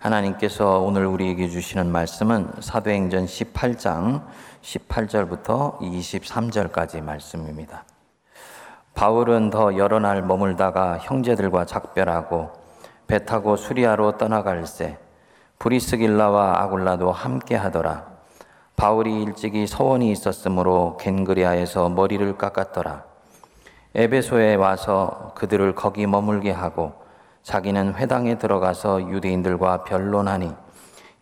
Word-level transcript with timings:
하나님께서 0.00 0.78
오늘 0.78 1.04
우리에게 1.04 1.50
주시는 1.50 1.92
말씀은 1.92 2.52
사도행전 2.60 3.26
18장 3.26 4.24
18절부터 4.62 5.78
23절까지 5.78 7.02
말씀입니다. 7.02 7.84
바울은 8.94 9.50
더 9.50 9.76
여러 9.76 9.98
날 9.98 10.22
머물다가 10.22 10.96
형제들과 10.96 11.66
작별하고 11.66 12.50
배 13.08 13.26
타고 13.26 13.56
수리아로 13.56 14.16
떠나갈새 14.16 14.96
브리스길라와 15.58 16.62
아굴라도 16.62 17.12
함께 17.12 17.54
하더라. 17.54 18.06
바울이 18.76 19.22
일찍이 19.22 19.66
서원이 19.66 20.10
있었으므로 20.12 20.96
겐그리아에서 20.98 21.90
머리를 21.90 22.38
깎았더라. 22.38 23.04
에베소에 23.94 24.54
와서 24.54 25.32
그들을 25.34 25.74
거기 25.74 26.06
머물게 26.06 26.52
하고 26.52 26.99
자기는 27.42 27.94
회당에 27.94 28.38
들어가서 28.38 29.08
유대인들과 29.08 29.84
변론하니 29.84 30.52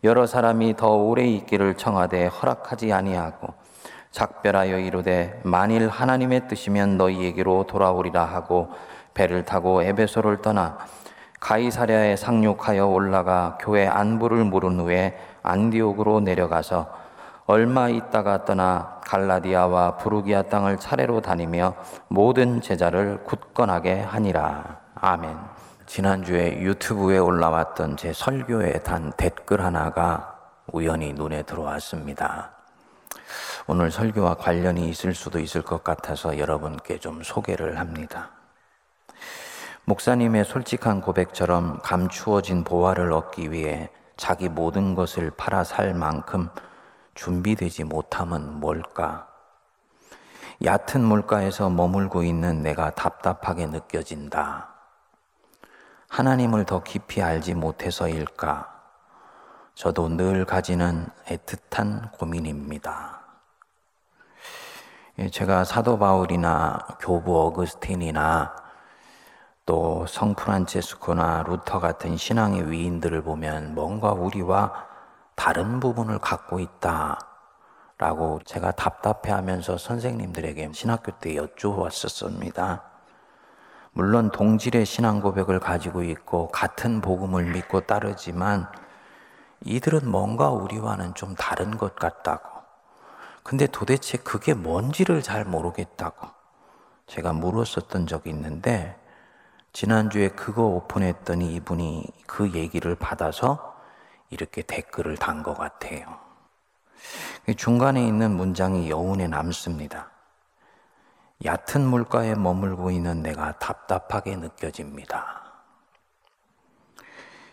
여러 0.04 0.26
사람이 0.26 0.76
더 0.76 0.94
오래 0.94 1.26
있기를 1.26 1.74
청하되 1.74 2.26
허락하지 2.26 2.92
아니하고 2.92 3.54
작별하여 4.10 4.78
이르되 4.78 5.40
만일 5.44 5.88
하나님의 5.88 6.48
뜻이면 6.48 6.96
너희에게로 6.96 7.66
돌아오리라 7.66 8.24
하고 8.24 8.68
배를 9.14 9.44
타고 9.44 9.82
에베소를 9.82 10.42
떠나 10.42 10.78
가이사랴에 11.40 12.16
상륙하여 12.16 12.86
올라가 12.86 13.58
교회 13.60 13.86
안부를 13.86 14.44
물은 14.44 14.80
후에 14.80 15.16
안디옥으로 15.42 16.20
내려가서 16.20 16.88
얼마 17.46 17.88
있다가 17.88 18.44
떠나 18.44 19.00
갈라디아와 19.06 19.96
부르기아 19.96 20.42
땅을 20.42 20.78
차례로 20.78 21.22
다니며 21.22 21.74
모든 22.08 22.60
제자를 22.60 23.24
굳건하게 23.24 24.00
하니라. 24.00 24.80
아멘. 24.96 25.47
지난주에 25.88 26.60
유튜브에 26.60 27.16
올라왔던 27.16 27.96
제 27.96 28.12
설교에 28.12 28.74
단 28.80 29.10
댓글 29.16 29.64
하나가 29.64 30.38
우연히 30.70 31.14
눈에 31.14 31.44
들어왔습니다. 31.44 32.50
오늘 33.66 33.90
설교와 33.90 34.34
관련이 34.34 34.86
있을 34.90 35.14
수도 35.14 35.40
있을 35.40 35.62
것 35.62 35.82
같아서 35.82 36.38
여러분께 36.38 36.98
좀 36.98 37.22
소개를 37.22 37.78
합니다. 37.78 38.30
목사님의 39.86 40.44
솔직한 40.44 41.00
고백처럼 41.00 41.78
감추어진 41.82 42.64
보화를 42.64 43.10
얻기 43.10 43.50
위해 43.50 43.88
자기 44.18 44.50
모든 44.50 44.94
것을 44.94 45.30
팔아 45.30 45.64
살 45.64 45.94
만큼 45.94 46.50
준비되지 47.14 47.84
못함은 47.84 48.60
뭘까? 48.60 49.26
얕은 50.62 51.02
물가에서 51.02 51.70
머물고 51.70 52.24
있는 52.24 52.62
내가 52.62 52.90
답답하게 52.90 53.66
느껴진다. 53.68 54.67
하나님을 56.08 56.64
더 56.64 56.82
깊이 56.82 57.22
알지 57.22 57.54
못해서일까? 57.54 58.74
저도 59.74 60.08
늘 60.08 60.44
가지는 60.44 61.06
애틋한 61.26 62.12
고민입니다. 62.18 63.20
예, 65.18 65.28
제가 65.28 65.64
사도 65.64 65.98
바울이나 65.98 66.78
교부 67.00 67.40
어그스틴이나 67.46 68.56
또 69.66 70.06
성프란체스코나 70.06 71.44
루터 71.46 71.78
같은 71.78 72.16
신앙의 72.16 72.70
위인들을 72.70 73.22
보면 73.22 73.74
뭔가 73.74 74.12
우리와 74.12 74.86
다른 75.34 75.78
부분을 75.78 76.18
갖고 76.18 76.58
있다. 76.58 77.18
라고 77.98 78.40
제가 78.44 78.70
답답해 78.72 79.32
하면서 79.32 79.76
선생님들에게 79.76 80.70
신학교 80.72 81.12
때 81.18 81.36
여쭈었었습니다. 81.36 82.87
물론 83.98 84.30
동질의 84.30 84.86
신앙 84.86 85.20
고백을 85.20 85.58
가지고 85.58 86.04
있고 86.04 86.50
같은 86.52 87.00
복음을 87.00 87.46
믿고 87.46 87.80
따르지만 87.80 88.70
이들은 89.64 90.08
뭔가 90.08 90.50
우리와는 90.50 91.16
좀 91.16 91.34
다른 91.34 91.76
것 91.76 91.96
같다고. 91.96 92.48
근데 93.42 93.66
도대체 93.66 94.16
그게 94.16 94.54
뭔지를 94.54 95.20
잘 95.20 95.44
모르겠다고 95.44 96.28
제가 97.08 97.32
물었었던 97.32 98.06
적이 98.06 98.30
있는데 98.30 98.96
지난주에 99.72 100.28
그거 100.28 100.62
오픈했더니 100.62 101.52
이분이 101.56 102.06
그 102.28 102.52
얘기를 102.52 102.94
받아서 102.94 103.74
이렇게 104.30 104.62
댓글을 104.62 105.16
단 105.16 105.42
것 105.42 105.58
같아요. 105.58 106.06
중간에 107.56 108.06
있는 108.06 108.30
문장이 108.30 108.90
여운에 108.90 109.26
남습니다. 109.26 110.17
얕은 111.44 111.86
물가에 111.86 112.34
머물고 112.34 112.90
있는 112.90 113.22
내가 113.22 113.52
답답하게 113.58 114.36
느껴집니다. 114.36 115.42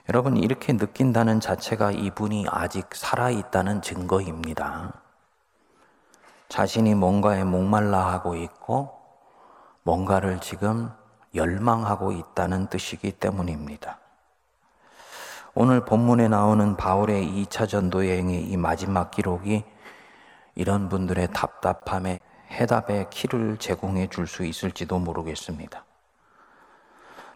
여러분, 0.09 0.37
이렇게 0.37 0.73
느낀다는 0.73 1.39
자체가 1.39 1.91
이분이 1.91 2.47
아직 2.49 2.87
살아있다는 2.93 3.83
증거입니다. 3.83 4.93
자신이 6.49 6.95
뭔가에 6.95 7.43
목말라 7.43 8.11
하고 8.11 8.35
있고, 8.35 8.99
뭔가를 9.83 10.39
지금 10.39 10.91
열망하고 11.35 12.11
있다는 12.11 12.67
뜻이기 12.67 13.11
때문입니다. 13.11 13.99
오늘 15.53 15.85
본문에 15.85 16.27
나오는 16.27 16.75
바울의 16.75 17.23
2차 17.27 17.69
전도 17.69 18.07
여행의 18.07 18.45
이 18.45 18.57
마지막 18.57 19.11
기록이 19.11 19.63
이런 20.55 20.89
분들의 20.89 21.29
답답함에 21.33 22.19
해답의 22.55 23.07
키를 23.09 23.57
제공해 23.57 24.07
줄 24.07 24.27
수 24.27 24.43
있을지도 24.45 24.99
모르겠습니다. 24.99 25.85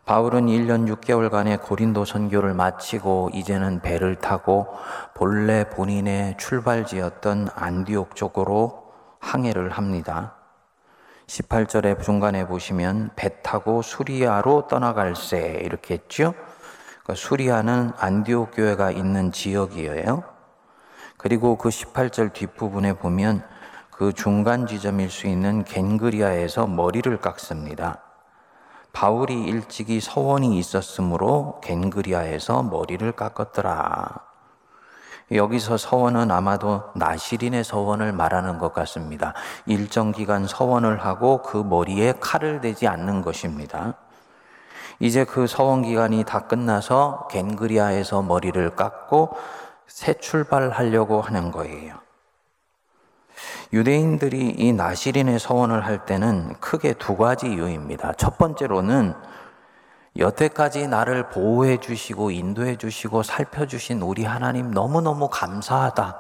바울은 0.06 0.48
1년 0.48 0.92
6개월간의 0.96 1.62
고린도 1.62 2.04
선교를 2.04 2.56
마치고 2.56 3.30
이제는 3.34 3.82
배를 3.82 4.16
타고 4.16 4.68
본래 5.14 5.70
본인의 5.70 6.38
출발지였던 6.38 7.50
안디옥 7.54 8.16
쪽으로 8.16 8.92
항해를 9.20 9.70
합니다. 9.70 10.34
18절의 11.28 12.02
중간에 12.02 12.48
보시면 12.48 13.12
배 13.16 13.44
타고 13.44 13.84
수리아로 13.84 14.68
떠나갈세 14.68 15.62
이렇게 15.64 15.94
했죠. 15.94 16.34
그러니까 17.04 17.14
수리아는 17.14 17.92
안디옥 17.98 18.52
교회가 18.56 18.90
있는 18.90 19.32
지역이에요. 19.32 20.24
그리고 21.18 21.56
그 21.58 21.70
18절 21.70 22.34
뒷부분에 22.34 22.94
보면 22.94 23.44
그 24.00 24.14
중간 24.14 24.66
지점일 24.66 25.10
수 25.10 25.28
있는 25.28 25.66
겐그리아에서 25.66 26.68
머리를 26.68 27.20
깎습니다. 27.20 28.02
바울이 28.94 29.44
일찍이 29.44 30.00
서원이 30.00 30.58
있었으므로 30.58 31.60
겐그리아에서 31.62 32.64
머리를 32.64 33.12
깎았더라. 33.12 34.22
여기서 35.34 35.76
서원은 35.76 36.32
아마도 36.32 36.84
나시린의 36.96 37.66
서원을 37.66 38.14
말하는 38.14 38.58
것 38.58 38.74
같습니다. 38.74 39.34
일정 39.66 40.14
기간 40.14 40.48
서원을 40.48 41.04
하고 41.04 41.42
그 41.42 41.58
머리에 41.58 42.14
칼을 42.22 42.62
대지 42.62 42.88
않는 42.88 43.22
것입니다. 43.22 43.96
이제 45.02 45.26
그 45.26 45.46
서원 45.46 45.82
기간이 45.82 46.24
다 46.24 46.48
끝나서 46.48 47.28
겐그리아에서 47.32 48.22
머리를 48.22 48.78
깎고 48.78 49.36
새 49.88 50.14
출발하려고 50.14 51.20
하는 51.20 51.52
거예요. 51.52 52.09
유대인들이 53.74 54.56
이 54.58 54.74
나시린의 54.74 55.40
서원을 55.40 55.86
할 55.86 56.06
때는 56.06 56.56
크게 56.60 56.94
두 56.94 57.16
가지 57.16 57.48
이유입니다. 57.48 58.14
첫 58.14 58.38
번째로는 58.38 59.14
여태까지 60.18 60.88
나를 60.88 61.30
보호해 61.30 61.78
주시고 61.78 62.32
인도해 62.32 62.76
주시고 62.78 63.24
살펴 63.24 63.66
주신 63.68 64.02
우리 64.02 64.26
하나님 64.26 64.72
너무너무 64.72 65.30
감사하다. 65.30 66.18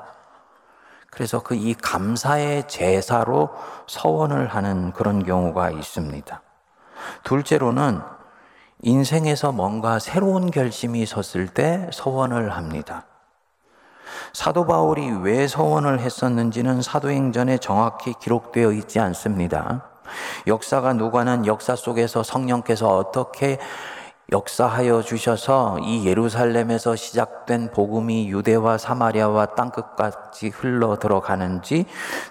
그래서 1.11 1.41
그 1.41 1.55
이 1.55 1.73
감사의 1.73 2.67
제사로 2.67 3.49
서원을 3.87 4.47
하는 4.47 4.93
그런 4.93 5.25
경우가 5.25 5.71
있습니다. 5.71 6.41
둘째로는 7.23 8.01
인생에서 8.81 9.51
뭔가 9.51 9.99
새로운 9.99 10.51
결심이 10.51 11.05
섰을 11.05 11.47
때 11.47 11.89
서원을 11.91 12.51
합니다. 12.51 13.05
사도 14.33 14.65
바울이 14.65 15.09
왜 15.21 15.47
서원을 15.47 15.99
했었는지는 15.99 16.81
사도행전에 16.81 17.57
정확히 17.57 18.13
기록되어 18.19 18.71
있지 18.73 18.99
않습니다. 18.99 19.83
역사가 20.47 20.93
누가는 20.93 21.45
역사 21.45 21.75
속에서 21.75 22.23
성령께서 22.23 22.95
어떻게 22.95 23.59
역사하여 24.31 25.01
주셔서 25.01 25.79
이 25.79 26.05
예루살렘에서 26.05 26.95
시작된 26.95 27.71
복음이 27.71 28.29
유대와 28.29 28.77
사마리아와 28.77 29.47
땅끝까지 29.55 30.49
흘러 30.49 30.99
들어가는지 30.99 31.85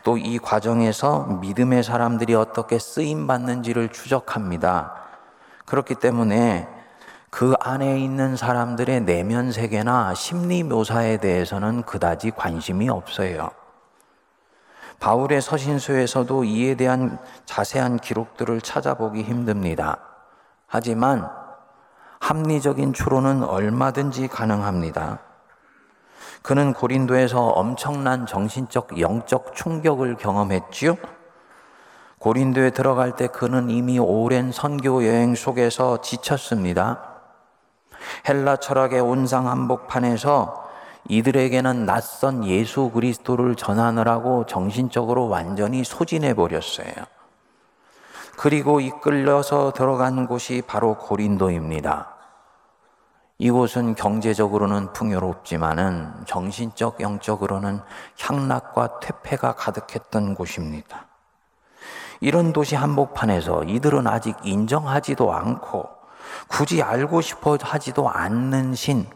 또 0.05 0.17
이 0.17 0.39
과정에서 0.39 1.25
믿음의 1.41 1.83
사람들이 1.83 2.35
어떻게 2.37 2.79
쓰임 2.79 3.27
받는지를 3.27 3.89
추적합니다. 3.89 4.95
그렇기 5.67 5.97
때문에 5.97 6.69
그 7.39 7.55
안에 7.61 8.01
있는 8.01 8.35
사람들의 8.35 9.03
내면 9.03 9.53
세계나 9.53 10.13
심리 10.15 10.65
묘사에 10.65 11.19
대해서는 11.19 11.85
그다지 11.85 12.33
관심이 12.33 12.89
없어요. 12.89 13.53
바울의 14.99 15.41
서신서에서도 15.41 16.43
이에 16.43 16.75
대한 16.75 17.17
자세한 17.47 17.99
기록들을 17.99 18.61
찾아보기 18.61 19.23
힘듭니다. 19.23 19.99
하지만 20.67 21.31
합리적인 22.19 22.93
추론은 22.93 23.45
얼마든지 23.45 24.27
가능합니다. 24.27 25.21
그는 26.43 26.73
고린도에서 26.73 27.41
엄청난 27.41 28.27
정신적 28.27 28.99
영적 28.99 29.55
충격을 29.55 30.17
경험했지요. 30.17 30.97
고린도에 32.19 32.71
들어갈 32.71 33.15
때 33.15 33.29
그는 33.29 33.71
이미 33.71 34.01
오랜 34.01 34.51
선교 34.51 35.07
여행 35.07 35.37
속에서 35.37 36.01
지쳤습니다. 36.01 37.08
헬라 38.29 38.57
철학의 38.57 39.01
온상 39.01 39.49
한복판에서 39.49 40.69
이들에게는 41.09 41.87
낯선 41.87 42.45
예수 42.45 42.91
그리스도를 42.91 43.55
전하느라고 43.55 44.47
정신적으로 44.47 45.29
완전히 45.29 45.85
소진해 45.85 46.35
버렸어요. 46.35 46.93
그리고 48.37 48.81
이끌려서 48.81 49.73
들어간 49.73 50.27
곳이 50.27 50.63
바로 50.67 50.97
고린도입니다. 50.97 52.15
이곳은 53.39 53.95
경제적으로는 53.95 54.93
풍요롭지만은 54.93 56.13
정신적, 56.27 57.01
영적으로는 57.01 57.81
향락과 58.21 59.01
퇴폐가 59.01 59.53
가득했던 59.53 60.35
곳입니다. 60.35 61.07
이런 62.21 62.53
도시 62.53 62.75
한복판에서 62.75 63.65
이들은 63.65 64.07
아직 64.09 64.37
인정하지도 64.43 65.33
않고 65.33 65.98
굳이 66.49 66.83
알고 66.83 67.21
싶어 67.21 67.59
하지도 67.61 68.09
않는 68.09 68.75
신, 68.75 69.07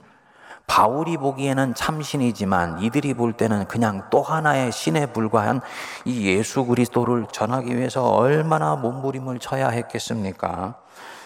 바울이 0.66 1.16
보기에는 1.18 1.74
참신이지만 1.74 2.80
이들이 2.80 3.14
볼 3.14 3.34
때는 3.34 3.66
그냥 3.66 4.08
또 4.10 4.22
하나의 4.22 4.72
신에 4.72 5.06
불과한 5.06 5.60
이 6.04 6.26
예수 6.28 6.64
그리스도를 6.64 7.26
전하기 7.30 7.76
위해서 7.76 8.10
얼마나 8.10 8.76
몸부림을 8.76 9.38
쳐야 9.38 9.68
했겠습니까? 9.68 10.76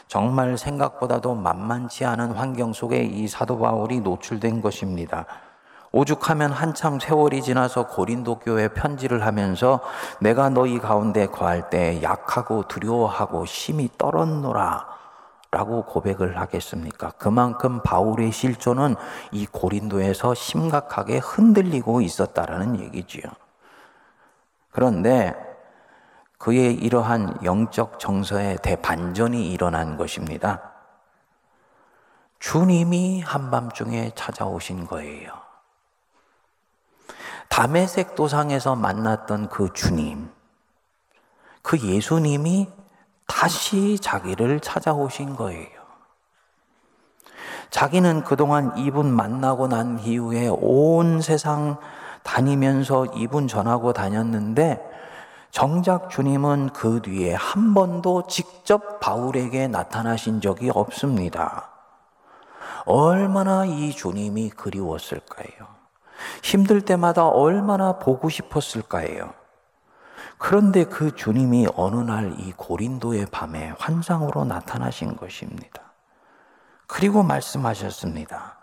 정말 0.09 0.57
생각보다도 0.57 1.35
만만치 1.35 2.05
않은 2.05 2.33
환경 2.33 2.73
속에 2.73 3.03
이 3.03 3.29
사도 3.29 3.59
바울이 3.59 4.01
노출된 4.01 4.63
것입니다. 4.63 5.27
오죽하면 5.93 6.53
한참 6.53 6.99
세월이 6.99 7.43
지나서 7.43 7.87
고린도 7.87 8.41
교회 8.41 8.69
편지를 8.69 9.25
하면서 9.25 9.81
내가 10.21 10.49
너희 10.49 10.79
가운데 10.79 11.27
거할 11.27 11.71
때 11.71 12.03
약하고 12.03 12.65
두려워하고 12.69 13.47
심히 13.47 13.89
떨었노라 13.97 14.96
라고 15.57 15.87
고백을 15.87 16.39
하겠습니까? 16.39 17.13
그만큼 17.13 17.81
바울의 17.83 18.31
실존은 18.31 18.95
이 19.33 19.47
고린도에서 19.47 20.35
심각하게 20.35 21.17
흔들리고 21.17 22.03
있었다라는 22.03 22.79
얘기지요. 22.81 23.23
그런데 24.71 25.35
그의 26.37 26.75
이러한 26.75 27.39
영적 27.43 27.99
정서에 27.99 28.59
대반전이 28.61 29.51
일어난 29.51 29.97
것입니다. 29.97 30.73
주님이 32.39 33.23
한밤중에 33.23 34.13
찾아오신 34.15 34.87
거예요. 34.87 35.33
담에색 37.49 38.15
도상에서 38.15 38.77
만났던 38.77 39.49
그 39.49 39.73
주님, 39.73 40.31
그 41.63 41.79
예수님이 41.81 42.69
다시 43.27 43.99
자기를 43.99 44.61
찾아오신 44.61 45.37
거예요. 45.37 45.77
자기는 47.71 48.25
그동안 48.25 48.77
이분 48.79 49.13
만나고 49.13 49.69
난 49.69 49.99
이후에 49.99 50.49
온 50.49 51.21
세상 51.21 51.79
다니면서 52.23 53.07
이분 53.17 53.49
전하고 53.49 53.93
다녔는데 53.93 54.81
정작 55.51 56.11
주님은 56.11 56.71
그 56.71 57.01
뒤에 57.03 57.35
한 57.35 57.75
번도 57.75 58.27
직접 58.27 59.01
바울에게 59.01 59.69
나타나신 59.69 60.41
적이 60.41 60.71
없습니다. 60.75 61.71
얼마나 62.85 63.65
이 63.65 63.91
주님이 63.93 64.51
그리웠을까요? 64.51 65.69
힘들 66.43 66.83
때마다 66.83 67.27
얼마나 67.29 67.99
보고 67.99 68.29
싶었을까요? 68.29 69.33
그런데 70.39 70.85
그 70.85 71.15
주님이 71.15 71.69
어느 71.77 71.97
날 71.97 72.35
이 72.39 72.53
고린도의 72.53 73.27
밤에 73.31 73.75
환상으로 73.79 74.45
나타나신 74.45 75.17
것입니다. 75.17 75.83
그리고 76.87 77.23
말씀하셨습니다. 77.23 78.57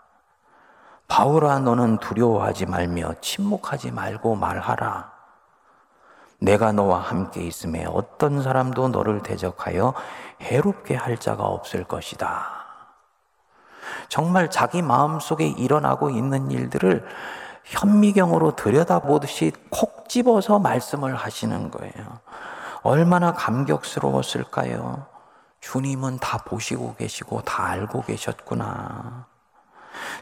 바울아, 1.08 1.58
너는 1.58 1.98
두려워하지 1.98 2.66
말며 2.66 3.14
침묵하지 3.20 3.90
말고 3.90 4.36
말하라. 4.36 5.12
내가 6.38 6.72
너와 6.72 7.00
함께 7.00 7.42
있음에 7.42 7.84
어떤 7.86 8.42
사람도 8.42 8.88
너를 8.88 9.22
대적하여 9.22 9.94
해롭게 10.40 10.94
할 10.94 11.18
자가 11.18 11.44
없을 11.44 11.84
것이다. 11.84 12.64
정말 14.08 14.50
자기 14.50 14.82
마음 14.82 15.20
속에 15.20 15.46
일어나고 15.46 16.10
있는 16.10 16.50
일들을 16.50 17.04
현미경으로 17.64 18.56
들여다보듯이 18.56 19.52
콕 19.70 20.08
집어서 20.08 20.58
말씀을 20.58 21.16
하시는 21.16 21.70
거예요. 21.70 22.20
얼마나 22.82 23.32
감격스러웠을까요? 23.32 25.06
주님은 25.60 26.18
다 26.18 26.38
보시고 26.38 26.94
계시고 26.94 27.40
다 27.42 27.66
알고 27.68 28.02
계셨구나. 28.02 29.26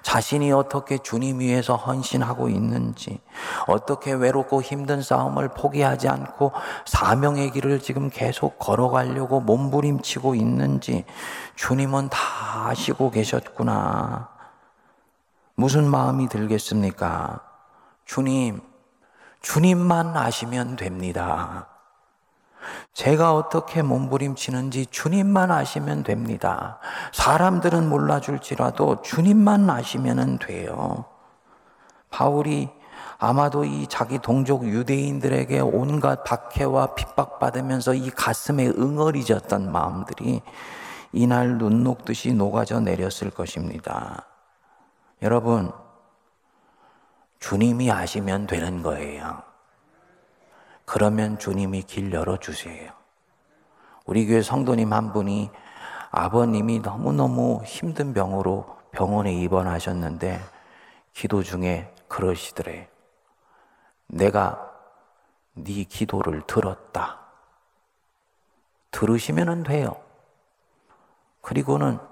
자신이 0.02 0.52
어떻게 0.52 0.98
주님 0.98 1.40
위해서 1.40 1.76
헌신하고 1.76 2.48
있는지, 2.48 3.20
어떻게 3.66 4.12
외롭고 4.12 4.62
힘든 4.62 5.02
싸움을 5.02 5.48
포기하지 5.48 6.08
않고 6.08 6.52
사명의 6.84 7.50
길을 7.50 7.80
지금 7.80 8.10
계속 8.10 8.58
걸어가려고 8.58 9.40
몸부림치고 9.40 10.34
있는지 10.34 11.04
주님은 11.56 12.10
다 12.10 12.68
아시고 12.68 13.10
계셨구나. 13.10 14.31
무슨 15.62 15.88
마음이 15.88 16.29
들겠습니까? 16.29 17.41
주님, 18.05 18.61
주님만 19.43 20.17
아시면 20.17 20.75
됩니다. 20.75 21.69
제가 22.94 23.32
어떻게 23.32 23.81
몸부림치는지 23.81 24.87
주님만 24.87 25.53
아시면 25.53 26.03
됩니다. 26.03 26.81
사람들은 27.12 27.88
몰라줄지라도 27.88 29.03
주님만 29.03 29.70
아시면 29.70 30.41
돼요. 30.41 31.05
바울이 32.11 32.69
아마도 33.19 33.64
이 33.64 33.87
자기 33.87 34.19
동족 34.19 34.67
유대인들에게 34.67 35.61
온갖 35.61 36.25
박해와 36.25 36.97
핍박받으면서 36.97 37.94
이 37.94 38.11
가슴에 38.11 38.67
응어리졌던 38.67 39.70
마음들이 39.70 40.43
이날 41.12 41.56
눈 41.56 41.85
녹듯이 41.85 42.32
녹아져 42.32 42.81
내렸을 42.81 43.31
것입니다. 43.31 44.26
여러분, 45.22 45.70
주님이 47.38 47.92
아시면 47.92 48.49
되는 48.49 48.82
거예요. 48.82 49.42
그러면 50.85 51.38
주님이 51.38 51.82
길 51.82 52.12
열어주세요. 52.12 52.92
우리 54.04 54.26
교회 54.26 54.42
성도님 54.42 54.92
한 54.92 55.12
분이 55.12 55.50
아버님이 56.11 56.80
너무너무 56.80 57.62
힘든 57.64 58.12
병으로 58.12 58.66
병원에 58.90 59.32
입원하셨는데 59.32 60.40
기도 61.12 61.44
중에 61.44 61.94
그러시더래. 62.08 62.88
내가 64.08 64.70
네 65.54 65.85
기도를 65.85 66.42
들었다. 66.49 67.20
들으시면 68.90 69.62
돼요. 69.62 69.97
그리고는 71.40 72.12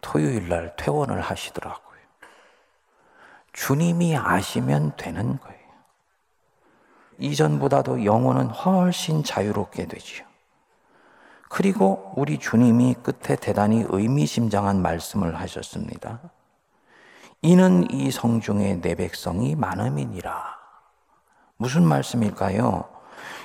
토요일 0.00 0.48
날 0.48 0.74
퇴원을 0.76 1.20
하시더라고요. 1.20 1.86
주님이 3.52 4.16
아시면 4.16 4.92
되는 4.96 5.38
거예요. 5.38 5.56
이전보다도 7.18 8.04
영혼은 8.04 8.48
훨씬 8.48 9.24
자유롭게 9.24 9.86
되지요. 9.86 10.26
그리고 11.48 12.12
우리 12.16 12.38
주님이 12.38 12.94
끝에 13.02 13.36
대단히 13.36 13.84
의미심장한 13.88 14.82
말씀을 14.82 15.40
하셨습니다. 15.40 16.20
이는 17.40 17.90
이 17.90 18.10
성중에 18.10 18.80
내 18.80 18.94
백성이 18.94 19.54
많음이니라. 19.54 20.56
무슨 21.56 21.84
말씀일까요? 21.84 22.95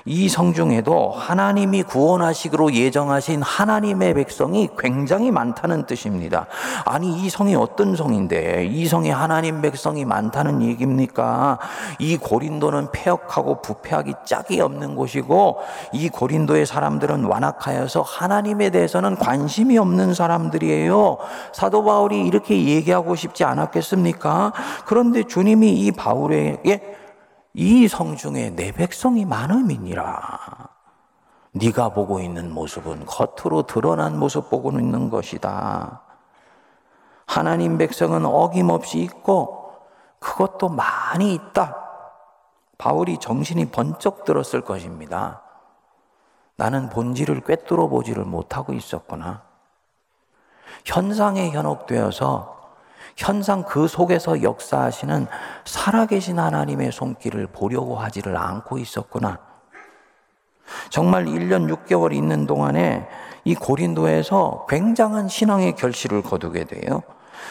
이 0.06 0.30
성중에도 0.30 1.12
하나님이 1.12 1.84
구원하시기로 1.84 2.74
예정하신 2.74 3.42
하나님의 3.44 4.16
백성이 4.16 4.68
굉장히 4.78 5.30
많다는 5.32 5.86
뜻입니다. 5.86 6.48
아니, 6.86 7.24
이 7.24 7.30
성이 7.30 7.56
어떤 7.56 7.96
성인데, 7.96 8.66
이 8.66 8.88
성에 8.88 9.12
하나님 9.12 9.62
백성이 9.62 10.06
많다는 10.06 10.64
얘기입니까? 10.64 11.60
이 12.00 12.18
고린도는 12.18 12.92
폐역하고 12.92 13.62
부패하기 13.62 14.14
짝이 14.26 14.60
없는 14.60 14.96
곳이고, 14.96 15.60
이 15.94 16.10
고린도의 16.10 16.66
사람들은 16.66 17.26
완악하여서 17.26 18.02
하나님에 18.02 18.72
대해서는 18.72 19.18
관심이 19.18 19.78
없는 19.78 20.16
사람들이에요. 20.16 21.18
사도 21.54 21.84
바울이 21.84 22.26
이렇게 22.26 22.66
얘기하고 22.66 23.16
싶지 23.16 23.44
않았겠습니까? 23.44 24.54
그런데 24.86 25.24
주님이 25.24 25.74
이 25.74 25.92
바울에게 25.92 27.01
이 27.54 27.88
성 27.88 28.16
중에 28.16 28.52
내 28.52 28.72
백성이 28.72 29.26
많음이니라. 29.26 30.70
네가 31.54 31.90
보고 31.90 32.22
있는 32.22 32.54
모습은 32.54 33.06
겉으로 33.06 33.64
드러난 33.64 34.18
모습 34.18 34.50
보고 34.50 34.72
있는 34.72 35.10
것이다. 35.10 36.02
하나님 37.26 37.78
백성은 37.78 38.26
어김없이 38.26 39.00
있고 39.00 39.74
그것도 40.20 40.70
많이 40.70 41.34
있다. 41.34 41.78
바울이 42.78 43.18
정신이 43.18 43.72
번쩍 43.72 44.24
들었을 44.24 44.62
것입니다. 44.62 45.42
나는 46.56 46.90
본질을 46.90 47.42
꿰뚫어 47.42 47.88
보지를 47.88 48.24
못하고 48.24 48.74
있었구나. 48.74 49.44
현상에 50.86 51.52
현혹되어서 51.52 52.61
현상 53.22 53.64
그 53.64 53.88
속에서 53.88 54.42
역사하시는 54.42 55.28
살아계신 55.66 56.40
하나님의 56.40 56.92
손길을 56.92 57.48
보려고 57.48 57.96
하지를 57.96 58.36
않고 58.36 58.80
있었구나. 58.80 59.38
정말 60.90 61.26
1년 61.26 61.72
6개월 61.72 62.14
있는 62.14 62.48
동안에 62.48 63.08
이 63.44 63.54
고린도에서 63.54 64.66
굉장한 64.68 65.28
신앙의 65.28 65.76
결실을 65.76 66.24
거두게 66.24 66.64
돼요. 66.64 67.04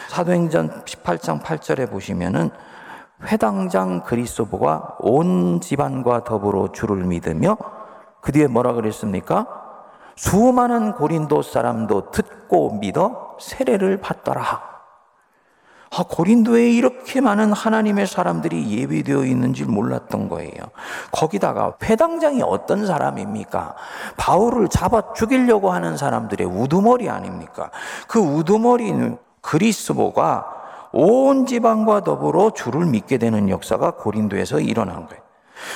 사도행전 0.09 0.83
18장 0.83 1.41
8절에 1.41 1.89
보시면은 1.89 2.49
회당장 3.23 4.03
그리스도가 4.03 4.97
온 4.99 5.61
집안과 5.61 6.25
더불어 6.25 6.73
주를 6.73 6.97
믿으며 7.05 7.55
그 8.19 8.33
뒤에 8.33 8.47
뭐라 8.47 8.73
그랬습니까? 8.73 9.47
수많은 10.17 10.95
고린도 10.95 11.41
사람도 11.41 12.11
듣고 12.11 12.77
믿어 12.79 13.37
세례를 13.39 14.01
받더라. 14.01 14.70
아, 15.93 16.03
고린도에 16.03 16.71
이렇게 16.71 17.19
많은 17.19 17.51
하나님의 17.51 18.07
사람들이 18.07 18.79
예비되어 18.79 19.25
있는 19.25 19.53
줄 19.53 19.67
몰랐던 19.67 20.29
거예요. 20.29 20.53
거기다가 21.11 21.73
회당장이 21.83 22.41
어떤 22.43 22.85
사람입니까? 22.85 23.75
바울을 24.15 24.69
잡아 24.69 25.13
죽이려고 25.13 25.71
하는 25.71 25.97
사람들의 25.97 26.47
우두머리 26.47 27.09
아닙니까? 27.09 27.71
그 28.07 28.19
우두머리는 28.19 29.17
그리스도가 29.41 30.45
온 30.93 31.45
지방과 31.45 32.05
더불어 32.05 32.51
주를 32.51 32.85
믿게 32.85 33.17
되는 33.17 33.49
역사가 33.49 33.91
고린도에서 33.91 34.61
일어난 34.61 35.07
거예요. 35.07 35.21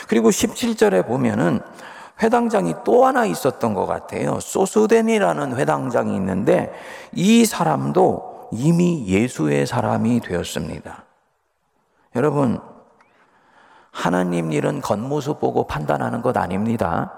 그리고 0.07 0.29
17절에 0.29 1.05
보면은 1.07 1.59
회당장이 2.23 2.75
또 2.85 3.05
하나 3.05 3.25
있었던 3.25 3.73
것 3.73 3.85
같아요. 3.85 4.39
소스덴이라는 4.39 5.57
회당장이 5.57 6.15
있는데 6.15 6.73
이 7.11 7.43
사람도 7.43 8.34
이미 8.51 9.05
예수의 9.07 9.65
사람이 9.65 10.21
되었습니다. 10.21 11.03
여러분, 12.15 12.61
하나님 13.91 14.51
일은 14.51 14.81
겉모습 14.81 15.39
보고 15.39 15.67
판단하는 15.67 16.21
것 16.21 16.35
아닙니다. 16.37 17.11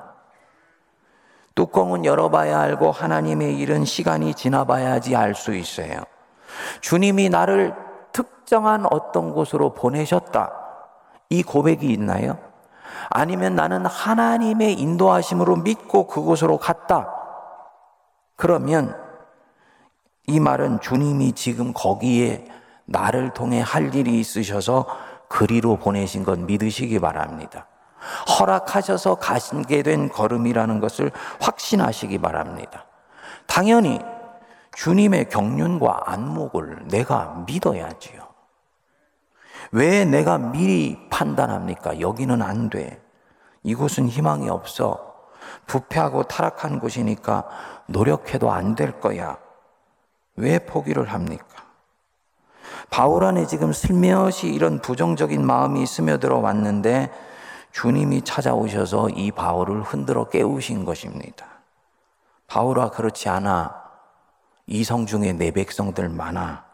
뚜껑은 1.55 2.05
열어봐야 2.05 2.59
알고 2.59 2.91
하나님의 2.91 3.57
일은 3.57 3.83
시간이 3.83 4.35
지나봐야지 4.35 5.15
알 5.15 5.33
수 5.33 5.55
있어요. 5.55 6.03
주님이 6.81 7.29
나를 7.29 7.75
특정한 8.13 8.85
어떤 8.91 9.33
곳으로 9.33 9.73
보내셨다. 9.73 10.51
이 11.29 11.43
고백이 11.43 11.87
있나요? 11.91 12.37
아니면 13.09 13.55
나는 13.55 13.85
하나님의 13.85 14.73
인도하심으로 14.73 15.57
믿고 15.57 16.07
그곳으로 16.07 16.57
갔다. 16.57 17.13
그러면 18.35 18.95
이 20.29 20.41
말은 20.41 20.81
주님이 20.81 21.31
지금 21.33 21.71
거기에 21.73 22.45
나를 22.83 23.33
통해 23.33 23.61
할 23.61 23.95
일이 23.95 24.19
있으셔서 24.19 24.85
그리로 25.29 25.77
보내신 25.77 26.25
건 26.25 26.45
믿으시기 26.45 26.99
바랍니다. 26.99 27.67
허락하셔서 28.37 29.15
가시게 29.15 29.83
된 29.83 30.09
걸음이라는 30.09 30.81
것을 30.81 31.11
확신하시기 31.39 32.17
바랍니다. 32.17 32.85
당연히 33.45 33.99
주님의 34.75 35.29
경륜과 35.29 36.01
안목을 36.05 36.87
내가 36.89 37.43
믿어야지요. 37.47 38.27
왜 39.71 40.03
내가 40.03 40.37
미리 40.37 41.07
판단합니까? 41.09 42.01
여기는 42.01 42.41
안 42.41 42.69
돼. 42.69 43.01
이곳은 43.63 44.09
희망이 44.09 44.49
없어. 44.49 45.13
부패하고 45.67 46.23
타락한 46.23 46.79
곳이니까 46.81 47.45
노력해도 47.87 48.51
안 48.51 48.75
될 48.75 48.99
거야. 48.99 49.37
왜 50.37 50.59
포기를 50.59 51.11
합니까? 51.11 51.45
바울 52.89 53.25
안에 53.25 53.47
지금 53.47 53.73
슬며시 53.73 54.47
이런 54.47 54.79
부정적인 54.79 55.45
마음이 55.45 55.85
스며들어 55.85 56.37
왔는데 56.37 57.11
주님이 57.71 58.23
찾아오셔서 58.23 59.09
이 59.09 59.31
바울을 59.31 59.83
흔들어 59.83 60.29
깨우신 60.29 60.85
것입니다. 60.85 61.45
바울아 62.47 62.91
그렇지 62.91 63.29
않아. 63.29 63.75
이성 64.67 65.05
중에 65.05 65.33
내 65.33 65.51
백성들 65.51 66.09
많아. 66.09 66.65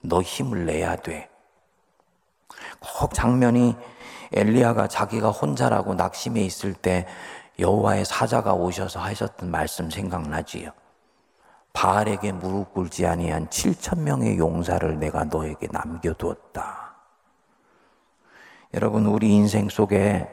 너 0.00 0.20
힘을 0.20 0.66
내야 0.66 0.96
돼. 0.96 1.30
꼭 2.80 3.14
장면이 3.14 3.76
엘리야가 4.32 4.88
자기가 4.88 5.30
혼자라고 5.30 5.94
낙심해 5.94 6.40
있을 6.42 6.74
때 6.74 7.06
여호와의 7.58 8.04
사자가 8.04 8.52
오셔서 8.54 9.00
하셨던 9.00 9.50
말씀 9.50 9.90
생각나지요. 9.90 10.70
바알에게 11.78 12.32
무릎 12.32 12.74
꿇지 12.74 13.06
아니한 13.06 13.46
7천 13.50 14.00
명의 14.00 14.36
용사를 14.36 14.98
내가 14.98 15.22
너에게 15.22 15.68
남겨두었다. 15.70 16.96
여러분 18.74 19.06
우리 19.06 19.32
인생 19.32 19.68
속에 19.68 20.28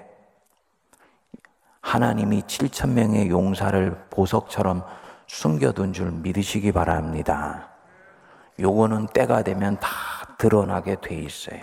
하나님이 1.81 2.41
7천 2.41 2.89
명의 2.93 3.29
용사를 3.29 4.07
보석처럼 4.09 4.83
숨겨둔 5.27 5.93
줄 5.93 6.11
믿으시기 6.11 6.71
바랍니다. 6.71 7.69
요거는 8.59 9.09
때가 9.13 9.43
되면 9.43 9.79
다 9.79 9.89
드러나게 10.39 10.95
돼 10.99 11.13
있어요. 11.13 11.61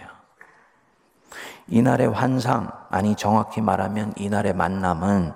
이날의 1.66 2.08
환상, 2.08 2.70
아니 2.88 3.16
정확히 3.16 3.60
말하면 3.60 4.12
이날의 4.16 4.54
만남은 4.54 5.32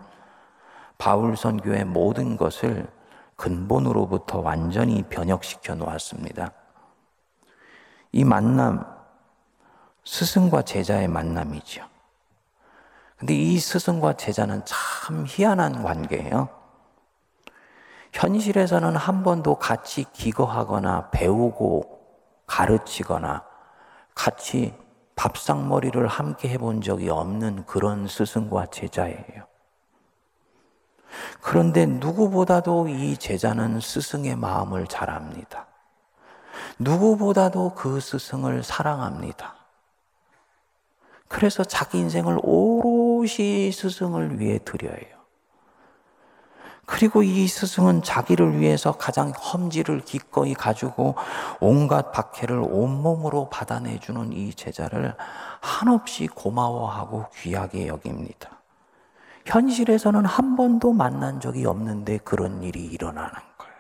바울 0.99 1.37
선교의 1.37 1.85
모든 1.85 2.37
것을 2.37 2.95
근본으로부터 3.37 4.41
완전히 4.41 5.03
변혁시켜 5.03 5.75
놓았습니다. 5.75 6.53
이 8.13 8.25
만남, 8.25 8.85
스승과 10.05 10.63
제자의 10.63 11.09
만남이죠. 11.09 11.85
근데 13.17 13.35
이 13.35 13.59
스승과 13.59 14.15
제자는 14.15 14.63
참 14.65 15.25
희한한 15.27 15.83
관계예요. 15.83 16.49
현실에서는 18.13 18.97
한 18.97 19.23
번도 19.23 19.57
같이 19.57 20.05
기거하거나 20.13 21.11
배우고 21.11 22.01
가르치거나 22.47 23.45
같이 24.15 24.75
밥상머리를 25.17 26.07
함께 26.07 26.49
해본 26.51 26.83
적이 26.83 27.11
없는 27.11 27.65
그런 27.67 28.07
스승과 28.07 28.67
제자예요. 28.67 29.47
그런데 31.41 31.87
누구보다도 31.87 32.89
이 32.89 33.17
제자는 33.17 33.81
스승의 33.81 34.37
마음을 34.37 34.87
잘 34.87 35.11
압니다. 35.11 35.67
누구보다도 36.79 37.75
그 37.75 38.01
스승을 38.01 38.63
사랑합니다. 38.63 39.55
그래서 41.29 41.65
자기 41.65 41.99
인생을 41.99 42.39
오롯이 42.43 43.73
스승을 43.73 44.41
위해 44.41 44.59
드려요. 44.65 45.17
그리고 46.87 47.25
이 47.25 47.49
스승은 47.49 48.03
자기를 48.03 48.61
위해서 48.61 48.93
가장 48.93 49.31
험지를 49.31 50.03
기꺼이 50.03 50.55
가지고 50.55 51.17
온갖 51.59 52.13
박해를 52.13 52.59
온몸으로 52.59 53.51
받아내주는 53.51 54.33
이 54.33 54.55
제자를 54.55 55.17
한없이 55.61 56.29
고마워하고 56.29 57.27
귀하게 57.35 57.89
여깁니다. 57.89 58.56
현실에서는 59.47 60.25
한 60.25 60.57
번도 60.57 60.93
만난 60.93 61.41
적이 61.41 61.67
없는데 61.67 62.19
그런 62.19 62.63
일이 62.63 62.85
일어나는 62.85 63.33
거예요. 63.59 63.75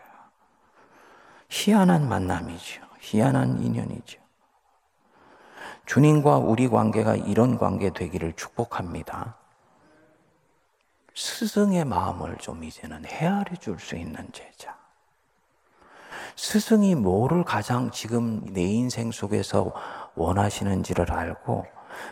희한한 1.49 2.09
만남이죠. 2.09 2.83
희한한 3.01 3.63
인연이죠. 3.63 4.21
주님과 5.87 6.39
우리 6.39 6.69
관계가 6.69 7.17
이런 7.17 7.59
관계 7.59 7.91
되기를 7.93 8.35
축복합니다. 8.35 9.37
스승의 11.15 11.85
마음을 11.85 12.37
좀 12.39 12.63
이제는 12.63 13.05
헤아려 13.05 13.57
줄 13.57 13.79
수 13.79 13.97
있는 13.97 14.29
제자. 14.33 14.77
스승이 16.37 16.95
뭐를 16.95 17.45
가장 17.45 17.91
지금 17.91 18.45
내 18.53 18.63
인생 18.63 19.11
속에서 19.11 19.73
원하시는지를 20.15 21.11
알고 21.11 21.67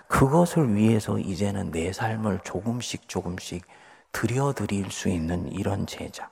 그것을 0.09 0.75
위해서 0.75 1.19
이제는 1.19 1.71
내 1.71 1.93
삶을 1.93 2.41
조금씩 2.45 3.09
조금씩 3.09 3.65
들여드릴 4.13 4.91
수 4.91 5.09
있는 5.09 5.51
이런 5.53 5.87
제자. 5.87 6.31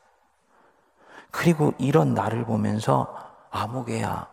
그리고 1.30 1.72
이런 1.78 2.14
나를 2.14 2.44
보면서 2.44 3.14
아무개야, 3.50 4.30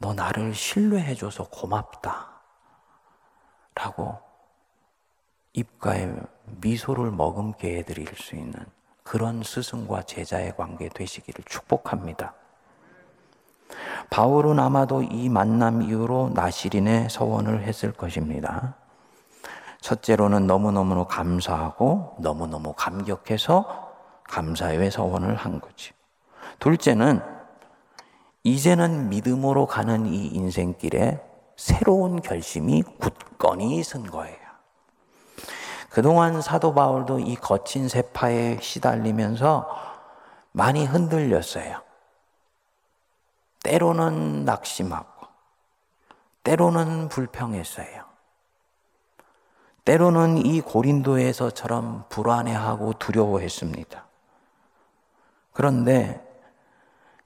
너 0.00 0.14
나를 0.14 0.54
신뢰해줘서 0.54 1.48
고맙다. 1.48 2.30
라고 3.74 4.18
입가에 5.52 6.12
미소를 6.60 7.10
머금게 7.10 7.78
해드릴 7.78 8.08
수 8.16 8.36
있는 8.36 8.54
그런 9.02 9.42
스승과 9.42 10.02
제자의 10.02 10.56
관계 10.56 10.88
되시기를 10.88 11.44
축복합니다. 11.44 12.34
바울은 14.10 14.58
아마도 14.58 15.02
이 15.02 15.28
만남 15.28 15.82
이후로 15.82 16.32
나시린의 16.34 17.08
서원을 17.10 17.62
했을 17.62 17.92
것입니다. 17.92 18.74
첫째로는 19.80 20.46
너무너무 20.46 21.06
감사하고 21.06 22.16
너무너무 22.18 22.74
감격해서 22.74 23.90
감사의 24.24 24.90
서원을 24.90 25.36
한 25.36 25.60
거지. 25.60 25.92
둘째는 26.58 27.22
이제는 28.42 29.08
믿음으로 29.08 29.66
가는 29.66 30.06
이 30.06 30.26
인생길에 30.28 31.22
새로운 31.56 32.20
결심이 32.20 32.82
굳건히 32.82 33.82
선 33.82 34.10
거예요. 34.10 34.36
그동안 35.90 36.40
사도 36.40 36.72
바울도 36.72 37.18
이 37.18 37.34
거친 37.34 37.88
세파에 37.88 38.58
시달리면서 38.60 39.68
많이 40.52 40.84
흔들렸어요. 40.86 41.82
때로는 43.62 44.44
낙심하고, 44.44 45.26
때로는 46.42 47.08
불평했어요. 47.08 48.04
때로는 49.84 50.38
이 50.38 50.60
고린도에서처럼 50.60 52.04
불안해하고 52.08 52.94
두려워했습니다. 52.94 54.06
그런데 55.52 56.26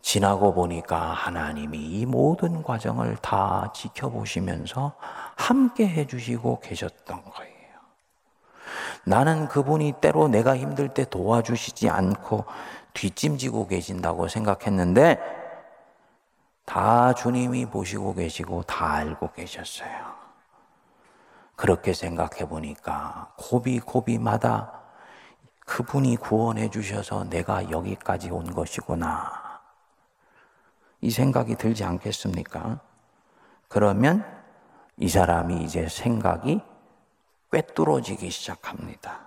지나고 0.00 0.53
보니까 0.55 0.99
하나님이 0.99 1.79
이 1.79 2.07
모든 2.07 2.62
과정을 2.62 3.17
다 3.17 3.73
지켜보시면서 3.75 4.93
함께 5.37 5.88
해주시고 5.88 6.61
계셨던 6.61 7.25
거예요. 7.25 7.55
나는 9.05 9.49
그분이 9.49 9.95
때로 10.00 10.29
내가 10.29 10.57
힘들 10.57 10.88
때 10.88 11.05
도와주시지 11.05 11.88
않고 11.88 12.45
뒷짐지고 12.93 13.67
계신다고 13.67 14.29
생각했는데 14.29 15.43
다 16.64 17.12
주님이 17.12 17.66
보시고 17.66 18.14
계시고 18.14 18.62
다 18.62 18.94
알고 18.94 19.33
계셨어요. 19.33 20.14
그렇게 21.56 21.92
생각해 21.92 22.49
보니까 22.49 23.33
고비 23.37 23.78
고비마다 23.78 24.80
그분이 25.66 26.16
구원해 26.16 26.68
주셔서 26.68 27.25
내가 27.25 27.71
여기까지 27.71 28.30
온 28.30 28.52
것이구나. 28.54 29.61
이 31.00 31.11
생각이 31.11 31.56
들지 31.56 31.85
않겠습니까? 31.85 32.80
그러면 33.68 34.25
이 34.97 35.09
사람이 35.09 35.62
이제 35.64 35.88
생각이 35.88 36.61
꿰뚫어지기 37.50 38.30
시작합니다. 38.30 39.21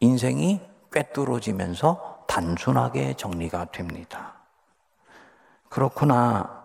인생이 0.00 0.60
꿰뚫어지면서 0.92 2.24
단순하게 2.26 3.14
정리가 3.14 3.66
됩니다. 3.66 4.35
그렇구나. 5.76 6.62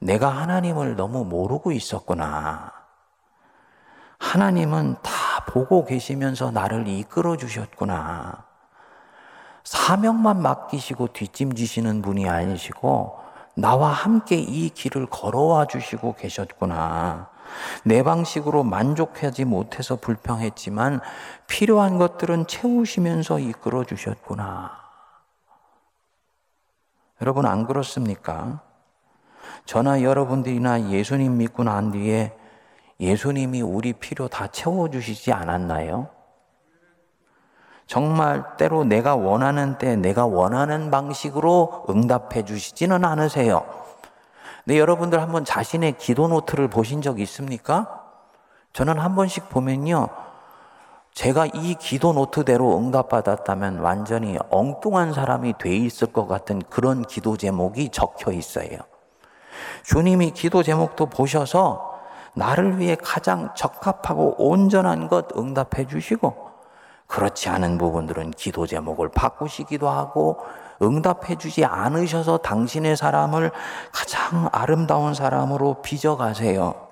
내가 0.00 0.28
하나님을 0.28 0.96
너무 0.96 1.24
모르고 1.24 1.70
있었구나. 1.70 2.72
하나님은 4.18 4.96
다 5.04 5.44
보고 5.46 5.84
계시면서 5.84 6.50
나를 6.50 6.88
이끌어 6.88 7.36
주셨구나. 7.36 8.44
사명만 9.62 10.42
맡기시고 10.42 11.12
뒷짐지시는 11.12 12.02
분이 12.02 12.28
아니시고 12.28 13.20
나와 13.54 13.90
함께 13.90 14.34
이 14.34 14.68
길을 14.70 15.06
걸어와 15.06 15.66
주시고 15.66 16.16
계셨구나. 16.16 17.30
내 17.84 18.02
방식으로 18.02 18.64
만족하지 18.64 19.44
못해서 19.44 19.94
불평했지만 19.94 21.00
필요한 21.46 21.98
것들은 21.98 22.48
채우시면서 22.48 23.38
이끌어 23.38 23.84
주셨구나. 23.84 24.77
여러분 27.20 27.46
안 27.46 27.66
그렇습니까? 27.66 28.60
저나 29.64 30.02
여러분들이나 30.02 30.90
예수님 30.90 31.38
믿고 31.38 31.64
난 31.64 31.90
뒤에 31.90 32.36
예수님이 33.00 33.62
우리 33.62 33.92
필요 33.92 34.28
다 34.28 34.46
채워주시지 34.48 35.32
않았나요? 35.32 36.08
정말 37.86 38.56
때로 38.56 38.84
내가 38.84 39.16
원하는 39.16 39.78
때 39.78 39.96
내가 39.96 40.26
원하는 40.26 40.90
방식으로 40.90 41.86
응답해 41.88 42.44
주시지는 42.44 43.04
않으세요. 43.04 43.64
근데 44.64 44.78
여러분들 44.78 45.22
한번 45.22 45.44
자신의 45.44 45.96
기도 45.96 46.28
노트를 46.28 46.68
보신 46.68 47.00
적 47.00 47.18
있습니까? 47.20 48.04
저는 48.74 48.98
한 48.98 49.14
번씩 49.14 49.48
보면요. 49.48 50.08
제가 51.18 51.46
이 51.46 51.74
기도 51.74 52.12
노트대로 52.12 52.78
응답받았다면 52.78 53.80
완전히 53.80 54.38
엉뚱한 54.50 55.12
사람이 55.12 55.54
돼 55.58 55.74
있을 55.74 56.12
것 56.12 56.28
같은 56.28 56.62
그런 56.70 57.02
기도 57.02 57.36
제목이 57.36 57.88
적혀 57.88 58.30
있어요. 58.30 58.78
주님이 59.82 60.30
기도 60.30 60.62
제목도 60.62 61.06
보셔서 61.06 61.98
나를 62.34 62.78
위해 62.78 62.96
가장 63.02 63.52
적합하고 63.56 64.36
온전한 64.38 65.08
것 65.08 65.36
응답해 65.36 65.88
주시고 65.88 66.36
그렇지 67.08 67.48
않은 67.48 67.78
부분들은 67.78 68.30
기도 68.30 68.68
제목을 68.68 69.08
바꾸시기도 69.08 69.88
하고 69.88 70.38
응답해 70.80 71.34
주지 71.34 71.64
않으셔서 71.64 72.38
당신의 72.38 72.96
사람을 72.96 73.50
가장 73.92 74.48
아름다운 74.52 75.14
사람으로 75.14 75.82
빚어가세요. 75.82 76.87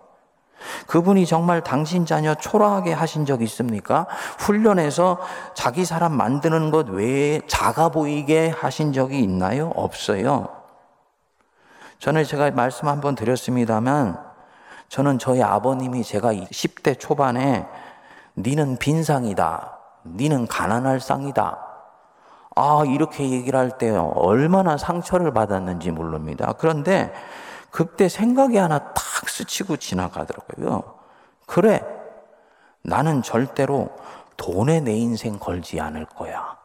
그분이 0.86 1.26
정말 1.26 1.62
당신 1.62 2.06
자녀 2.06 2.34
초라하게 2.34 2.92
하신 2.92 3.26
적 3.26 3.42
있습니까? 3.42 4.06
훈련해서 4.38 5.18
자기 5.54 5.84
사람 5.84 6.12
만드는 6.12 6.70
것 6.70 6.88
외에 6.88 7.40
작아 7.46 7.88
보이게 7.90 8.48
하신 8.48 8.92
적이 8.92 9.20
있나요? 9.20 9.72
없어요. 9.74 10.48
저는 11.98 12.24
제가 12.24 12.50
말씀 12.50 12.88
한번 12.88 13.14
드렸습니다만 13.14 14.18
저는 14.88 15.18
저희 15.18 15.42
아버님이 15.42 16.04
제가 16.04 16.32
10대 16.32 16.98
초반에 16.98 17.66
니는 18.36 18.76
빈상이다. 18.78 19.78
니는 20.04 20.46
가난할 20.46 21.00
쌍이다. 21.00 21.58
아, 22.54 22.84
이렇게 22.86 23.28
얘기를 23.30 23.58
할 23.58 23.76
때 23.78 23.90
얼마나 23.90 24.76
상처를 24.76 25.32
받았는지 25.32 25.90
모릅니다. 25.90 26.54
그런데 26.58 27.12
그때 27.70 28.08
생각이 28.08 28.56
하나 28.56 28.78
탁 28.78 29.28
스치고 29.28 29.76
지나가더라고요. 29.76 30.94
그래, 31.46 31.82
나는 32.82 33.22
절대로 33.22 33.90
돈에 34.36 34.80
내 34.80 34.94
인생 34.94 35.38
걸지 35.38 35.80
않을 35.80 36.06
거야. 36.06 36.56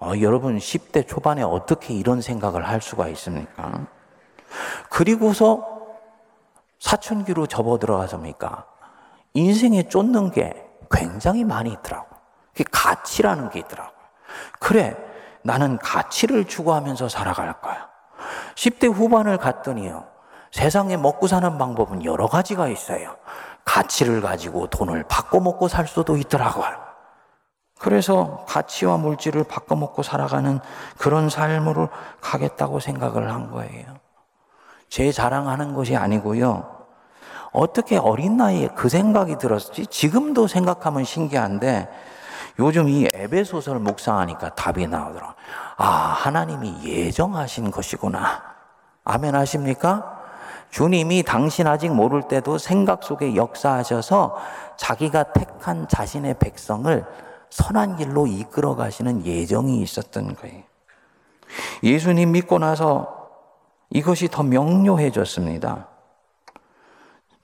어, 0.00 0.12
여러분, 0.20 0.58
10대 0.58 1.06
초반에 1.06 1.42
어떻게 1.42 1.94
이런 1.94 2.20
생각을 2.20 2.66
할 2.68 2.80
수가 2.80 3.08
있습니까? 3.08 3.86
그리고서 4.90 5.78
사춘기로 6.78 7.46
접어 7.46 7.78
들어가서니까 7.78 8.66
인생에 9.34 9.88
쫓는 9.88 10.30
게 10.30 10.64
굉장히 10.90 11.44
많이 11.44 11.72
있더라고. 11.72 12.06
그 12.54 12.64
가치라는 12.70 13.50
게 13.50 13.60
있더라고요. 13.60 13.98
그래, 14.58 14.96
나는 15.42 15.78
가치를 15.78 16.46
추구하면서 16.46 17.08
살아갈 17.08 17.60
거야. 17.60 17.88
10대 18.54 18.92
후반을 18.92 19.38
갔더니요. 19.38 20.04
세상에 20.50 20.96
먹고 20.96 21.26
사는 21.26 21.58
방법은 21.58 22.04
여러 22.04 22.26
가지가 22.26 22.68
있어요. 22.68 23.16
가치를 23.64 24.22
가지고 24.22 24.68
돈을 24.68 25.04
바꿔 25.08 25.40
먹고 25.40 25.68
살 25.68 25.86
수도 25.86 26.16
있더라고요. 26.16 26.88
그래서 27.78 28.44
가치와 28.48 28.96
물질을 28.96 29.44
바꿔 29.44 29.76
먹고 29.76 30.02
살아가는 30.02 30.58
그런 30.96 31.28
삶으로 31.28 31.88
가겠다고 32.20 32.80
생각을 32.80 33.30
한 33.30 33.50
거예요. 33.50 33.86
제 34.88 35.12
자랑하는 35.12 35.74
것이 35.74 35.96
아니고요. 35.96 36.78
어떻게 37.52 37.96
어린 37.96 38.36
나이에 38.36 38.68
그 38.74 38.88
생각이 38.88 39.38
들었지? 39.38 39.86
지금도 39.86 40.48
생각하면 40.48 41.04
신기한데 41.04 41.88
요즘 42.58 42.88
이 42.88 43.08
에베소서를 43.14 43.80
묵상하니까 43.80 44.54
답이 44.54 44.86
나오더라. 44.86 45.34
아, 45.76 45.86
하나님이 45.86 46.84
예정하신 46.84 47.70
것이구나. 47.70 48.42
아멘 49.04 49.34
하십니까? 49.34 50.18
주님이 50.70 51.22
당신 51.22 51.66
아직 51.66 51.94
모를 51.94 52.22
때도 52.28 52.58
생각 52.58 53.02
속에 53.02 53.36
역사하셔서 53.36 54.36
자기가 54.76 55.32
택한 55.32 55.88
자신의 55.88 56.38
백성을 56.38 57.06
선한 57.50 57.96
길로 57.96 58.26
이끌어 58.26 58.76
가시는 58.76 59.24
예정이 59.24 59.80
있었던 59.80 60.34
거예요. 60.34 60.62
예수님 61.82 62.32
믿고 62.32 62.58
나서 62.58 63.30
이것이 63.90 64.28
더 64.28 64.42
명료해졌습니다. 64.42 65.88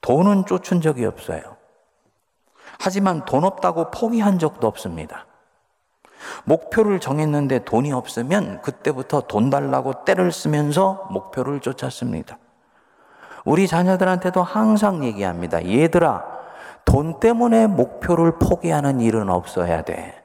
돈은 0.02 0.44
쫓은 0.44 0.82
적이 0.82 1.06
없어요. 1.06 1.53
하지만 2.78 3.24
돈 3.24 3.44
없다고 3.44 3.90
포기한 3.90 4.38
적도 4.38 4.66
없습니다. 4.66 5.26
목표를 6.44 7.00
정했는데 7.00 7.64
돈이 7.64 7.92
없으면 7.92 8.62
그때부터 8.62 9.22
돈 9.22 9.50
달라고 9.50 10.04
때를 10.04 10.32
쓰면서 10.32 11.08
목표를 11.10 11.60
쫓았습니다. 11.60 12.38
우리 13.44 13.68
자녀들한테도 13.68 14.42
항상 14.42 15.04
얘기합니다. 15.04 15.64
얘들아, 15.66 16.24
돈 16.84 17.20
때문에 17.20 17.66
목표를 17.66 18.38
포기하는 18.38 19.00
일은 19.00 19.28
없어야 19.28 19.82
돼. 19.82 20.22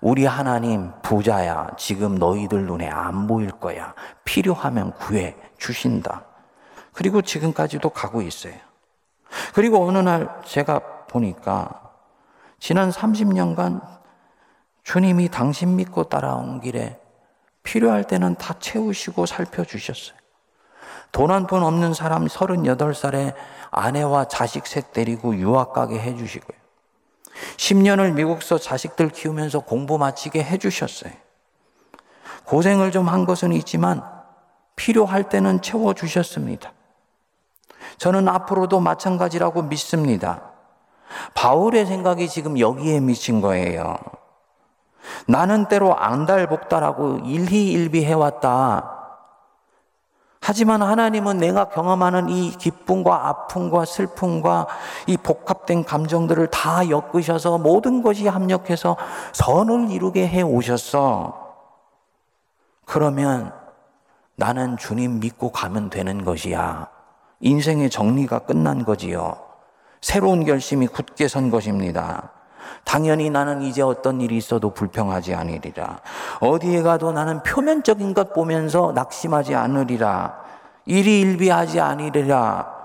우리 0.00 0.24
하나님 0.24 0.92
부자야. 1.02 1.68
지금 1.76 2.16
너희들 2.16 2.66
눈에 2.66 2.88
안 2.88 3.26
보일 3.26 3.50
거야. 3.50 3.94
필요하면 4.24 4.92
구해 4.92 5.36
주신다. 5.58 6.24
그리고 6.92 7.22
지금까지도 7.22 7.90
가고 7.90 8.22
있어요. 8.22 8.54
그리고 9.54 9.86
어느 9.86 9.98
날 9.98 10.28
제가 10.44 10.80
보니까 11.10 11.90
지난 12.60 12.90
30년간 12.90 13.80
주님이 14.84 15.28
당신 15.28 15.76
믿고 15.76 16.04
따라온 16.04 16.60
길에 16.60 17.00
필요할 17.64 18.04
때는 18.04 18.36
다 18.36 18.54
채우시고 18.58 19.26
살펴주셨어요. 19.26 20.18
돈 21.12 21.30
한 21.32 21.46
푼 21.48 21.62
없는 21.64 21.92
사람 21.94 22.26
38살에 22.26 23.34
아내와 23.70 24.28
자식 24.28 24.66
셋 24.68 24.92
데리고 24.92 25.34
유학 25.36 25.72
가게 25.72 25.98
해주시고요. 25.98 26.58
10년을 27.56 28.12
미국서 28.12 28.58
자식들 28.58 29.08
키우면서 29.08 29.60
공부 29.60 29.98
마치게 29.98 30.42
해주셨어요. 30.44 31.12
고생을 32.44 32.92
좀 32.92 33.08
한 33.08 33.24
것은 33.26 33.52
있지만 33.52 34.02
필요할 34.76 35.28
때는 35.28 35.60
채워주셨습니다. 35.62 36.72
저는 37.98 38.28
앞으로도 38.28 38.78
마찬가지라고 38.80 39.62
믿습니다. 39.62 40.49
바울의 41.34 41.86
생각이 41.86 42.28
지금 42.28 42.58
여기에 42.58 43.00
미친 43.00 43.40
거예요. 43.40 43.96
나는 45.26 45.66
때로 45.66 45.96
앙달복달하고 45.96 47.20
일희일비 47.24 48.04
해왔다. 48.04 48.96
하지만 50.42 50.80
하나님은 50.80 51.38
내가 51.38 51.68
경험하는 51.68 52.30
이 52.30 52.50
기쁨과 52.52 53.28
아픔과 53.28 53.84
슬픔과 53.84 54.66
이 55.06 55.16
복합된 55.18 55.84
감정들을 55.84 56.46
다 56.48 56.88
엮으셔서 56.88 57.58
모든 57.58 58.02
것이 58.02 58.26
합력해서 58.26 58.96
선을 59.32 59.90
이루게 59.90 60.26
해 60.26 60.40
오셨어. 60.40 61.54
그러면 62.86 63.52
나는 64.34 64.78
주님 64.78 65.20
믿고 65.20 65.52
가면 65.52 65.90
되는 65.90 66.24
것이야. 66.24 66.88
인생의 67.40 67.90
정리가 67.90 68.40
끝난 68.40 68.84
거지요. 68.84 69.49
새로운 70.00 70.44
결심이 70.44 70.86
굳게 70.86 71.28
선 71.28 71.50
것입니다. 71.50 72.30
당연히 72.84 73.30
나는 73.30 73.62
이제 73.62 73.82
어떤 73.82 74.20
일이 74.20 74.36
있어도 74.36 74.70
불평하지 74.70 75.34
않으리라. 75.34 76.00
어디에 76.40 76.82
가도 76.82 77.12
나는 77.12 77.42
표면적인 77.42 78.14
것 78.14 78.32
보면서 78.32 78.92
낙심하지 78.94 79.54
않으리라. 79.54 80.38
일이 80.86 81.20
일비하지 81.20 81.80
않으리라. 81.80 82.80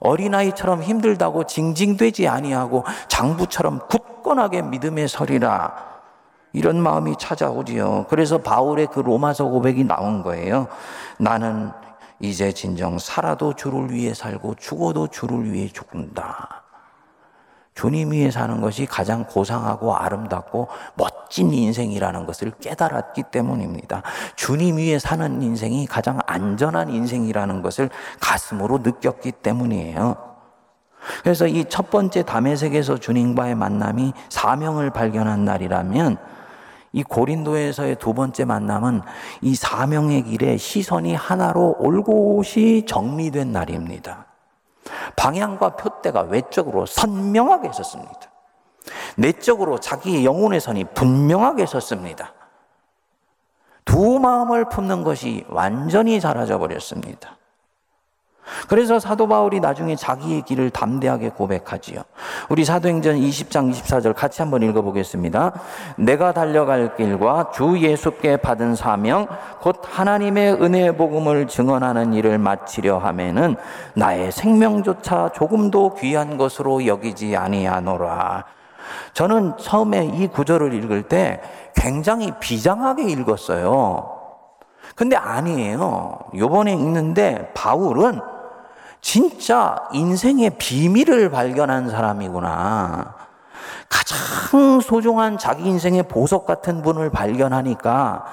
어린아이처럼 0.00 0.82
힘들다고 0.82 1.44
징징되지 1.44 2.28
아니하고 2.28 2.84
장부처럼 3.08 3.80
굳건하게 3.88 4.62
믿음에 4.62 5.06
서리라. 5.08 5.88
이런 6.52 6.80
마음이 6.80 7.16
찾아오지요. 7.18 8.06
그래서 8.08 8.38
바울의 8.38 8.88
그 8.92 9.00
로마서 9.00 9.44
고백이 9.46 9.84
나온 9.84 10.22
거예요. 10.22 10.68
나는 11.18 11.72
이제 12.20 12.52
진정 12.52 12.98
살아도 12.98 13.54
주를 13.54 13.90
위해 13.90 14.14
살고 14.14 14.56
죽어도 14.56 15.06
주를 15.08 15.52
위해 15.52 15.68
죽는다. 15.68 16.64
주님 17.74 18.10
위해 18.10 18.28
사는 18.28 18.60
것이 18.60 18.86
가장 18.86 19.24
고상하고 19.24 19.94
아름답고 19.94 20.66
멋진 20.96 21.52
인생이라는 21.52 22.26
것을 22.26 22.50
깨달았기 22.60 23.24
때문입니다. 23.30 24.02
주님 24.34 24.78
위해 24.78 24.98
사는 24.98 25.40
인생이 25.40 25.86
가장 25.86 26.18
안전한 26.26 26.90
인생이라는 26.90 27.62
것을 27.62 27.88
가슴으로 28.18 28.78
느꼈기 28.78 29.30
때문이에요. 29.30 30.16
그래서 31.22 31.46
이 31.46 31.64
첫 31.68 31.90
번째 31.90 32.24
담에색에서 32.24 32.98
주님과의 32.98 33.54
만남이 33.54 34.12
사명을 34.28 34.90
발견한 34.90 35.44
날이라면 35.44 36.16
이 36.92 37.02
고린도에서의 37.02 37.96
두 37.96 38.14
번째 38.14 38.44
만남은 38.44 39.02
이 39.42 39.54
사명의 39.54 40.24
길에 40.24 40.56
시선이 40.56 41.14
하나로 41.14 41.76
올곧이 41.78 42.86
정리된 42.86 43.52
날입니다. 43.52 44.26
방향과 45.16 45.76
표대가 45.76 46.22
외적으로 46.22 46.86
선명하게 46.86 47.72
섰습니다. 47.72 48.20
내적으로 49.16 49.78
자기의 49.78 50.24
영혼의 50.24 50.60
선이 50.60 50.84
분명하게 50.94 51.66
섰습니다. 51.66 52.32
두 53.84 54.18
마음을 54.18 54.68
품는 54.68 55.02
것이 55.02 55.44
완전히 55.48 56.20
사라져 56.20 56.58
버렸습니다. 56.58 57.37
그래서 58.68 58.98
사도 58.98 59.28
바울이 59.28 59.60
나중에 59.60 59.96
자기의 59.96 60.42
길을 60.42 60.70
담대하게 60.70 61.30
고백하지요. 61.30 62.02
우리 62.48 62.64
사도행전 62.64 63.16
20장 63.16 63.72
24절 63.72 64.14
같이 64.14 64.42
한번 64.42 64.62
읽어보겠습니다. 64.62 65.52
내가 65.96 66.32
달려갈 66.32 66.96
길과 66.96 67.50
주 67.52 67.78
예수께 67.78 68.38
받은 68.38 68.74
사명, 68.74 69.26
곧 69.60 69.82
하나님의 69.84 70.54
은혜의 70.54 70.96
복음을 70.96 71.46
증언하는 71.46 72.14
일을 72.14 72.38
마치려 72.38 72.98
하면은 72.98 73.56
나의 73.94 74.32
생명조차 74.32 75.30
조금도 75.34 75.94
귀한 75.94 76.36
것으로 76.36 76.86
여기지 76.86 77.36
아니하노라. 77.36 78.44
저는 79.12 79.56
처음에 79.58 80.06
이 80.14 80.26
구절을 80.28 80.72
읽을 80.74 81.04
때 81.04 81.40
굉장히 81.74 82.32
비장하게 82.40 83.04
읽었어요. 83.04 84.18
근데 84.94 85.16
아니에요. 85.16 86.18
요번에 86.36 86.72
읽는데 86.72 87.52
바울은 87.54 88.20
진짜 89.00 89.88
인생의 89.92 90.56
비밀을 90.58 91.30
발견한 91.30 91.90
사람이구나. 91.90 93.14
가장 93.88 94.80
소중한 94.80 95.38
자기 95.38 95.64
인생의 95.64 96.04
보석 96.04 96.46
같은 96.46 96.82
분을 96.82 97.10
발견하니까 97.10 98.24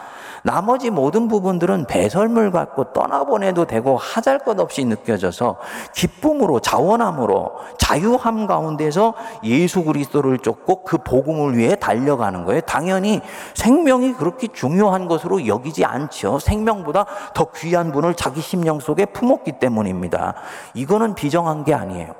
나머지 0.45 0.91
모든 0.91 1.27
부분들은 1.27 1.88
배설물 1.88 2.51
갖고 2.51 2.93
떠나보내도 2.93 3.65
되고 3.65 3.97
하잘 3.97 4.38
것 4.38 4.60
없이 4.60 4.86
느껴져서 4.86 5.58
기쁨으로 5.95 6.60
자원함으로 6.60 7.51
자유함 7.79 8.45
가운데서 8.45 9.15
예수 9.43 9.84
그리스도를 9.84 10.38
쫓고 10.38 10.84
그 10.84 10.99
복음을 10.99 11.58
위해 11.58 11.75
달려가는 11.75 12.45
거예요. 12.45 12.62
당연히 12.62 13.21
생명이 13.55 14.13
그렇게 14.13 14.47
중요한 14.47 15.08
것으로 15.08 15.47
여기지 15.47 15.84
않죠. 15.84 16.38
생명보다 16.38 17.08
더 17.34 17.47
귀한 17.55 17.91
분을 17.91 18.13
자기 18.13 18.39
심령 18.39 18.79
속에 18.79 19.05
품었기 19.05 19.53
때문입니다. 19.53 20.36
이거는 20.75 21.15
비정한 21.15 21.63
게 21.63 21.73
아니에요. 21.73 22.13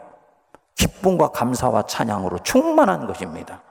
기쁨과 0.74 1.28
감사와 1.28 1.84
찬양으로 1.84 2.40
충만한 2.40 3.06
것입니다. 3.06 3.62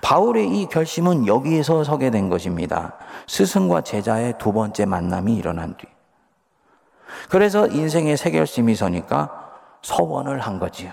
바울의 0.00 0.48
이 0.48 0.66
결심은 0.66 1.26
여기에서 1.26 1.84
서게 1.84 2.10
된 2.10 2.28
것입니다. 2.28 2.94
스승과 3.26 3.82
제자의 3.82 4.34
두 4.38 4.52
번째 4.52 4.86
만남이 4.86 5.34
일어난 5.34 5.76
뒤. 5.76 5.86
그래서 7.28 7.66
인생의 7.66 8.16
새 8.16 8.30
결심이 8.30 8.74
서니까 8.74 9.50
서원을 9.82 10.40
한 10.40 10.58
거지요. 10.58 10.92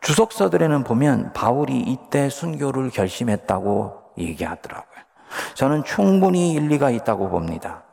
주석서들에는 0.00 0.84
보면 0.84 1.32
바울이 1.32 1.78
이때 1.78 2.28
순교를 2.28 2.90
결심했다고 2.90 4.02
얘기하더라고요. 4.18 5.02
저는 5.54 5.84
충분히 5.84 6.52
일리가 6.52 6.90
있다고 6.90 7.28
봅니다. 7.28 7.84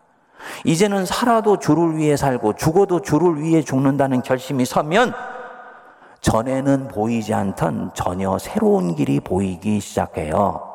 이제는 0.65 1.05
살아도 1.05 1.59
주를 1.59 1.97
위해 1.97 2.17
살고 2.17 2.53
죽어도 2.53 3.01
주를 3.01 3.41
위해 3.41 3.61
죽는다는 3.61 4.23
결심이 4.23 4.65
서면 4.65 5.13
전에는 6.21 6.89
보이지 6.89 7.33
않던 7.33 7.91
전혀 7.93 8.37
새로운 8.37 8.95
길이 8.95 9.19
보이기 9.19 9.79
시작해요. 9.79 10.69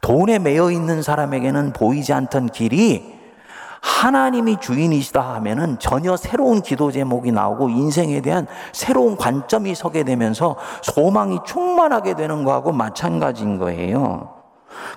돈에 0.00 0.38
매여 0.38 0.70
있는 0.70 1.02
사람에게는 1.02 1.72
보이지 1.72 2.12
않던 2.12 2.48
길이 2.48 3.18
하나님이 3.80 4.58
주인이시다 4.60 5.34
하면은 5.34 5.78
전혀 5.78 6.16
새로운 6.16 6.62
기도 6.62 6.90
제목이 6.90 7.32
나오고 7.32 7.68
인생에 7.68 8.20
대한 8.20 8.46
새로운 8.72 9.16
관점이 9.16 9.74
서게 9.74 10.02
되면서 10.02 10.56
소망이 10.82 11.38
충만하게 11.44 12.14
되는 12.14 12.44
거하고 12.44 12.72
마찬가지인 12.72 13.58
거예요. 13.58 14.34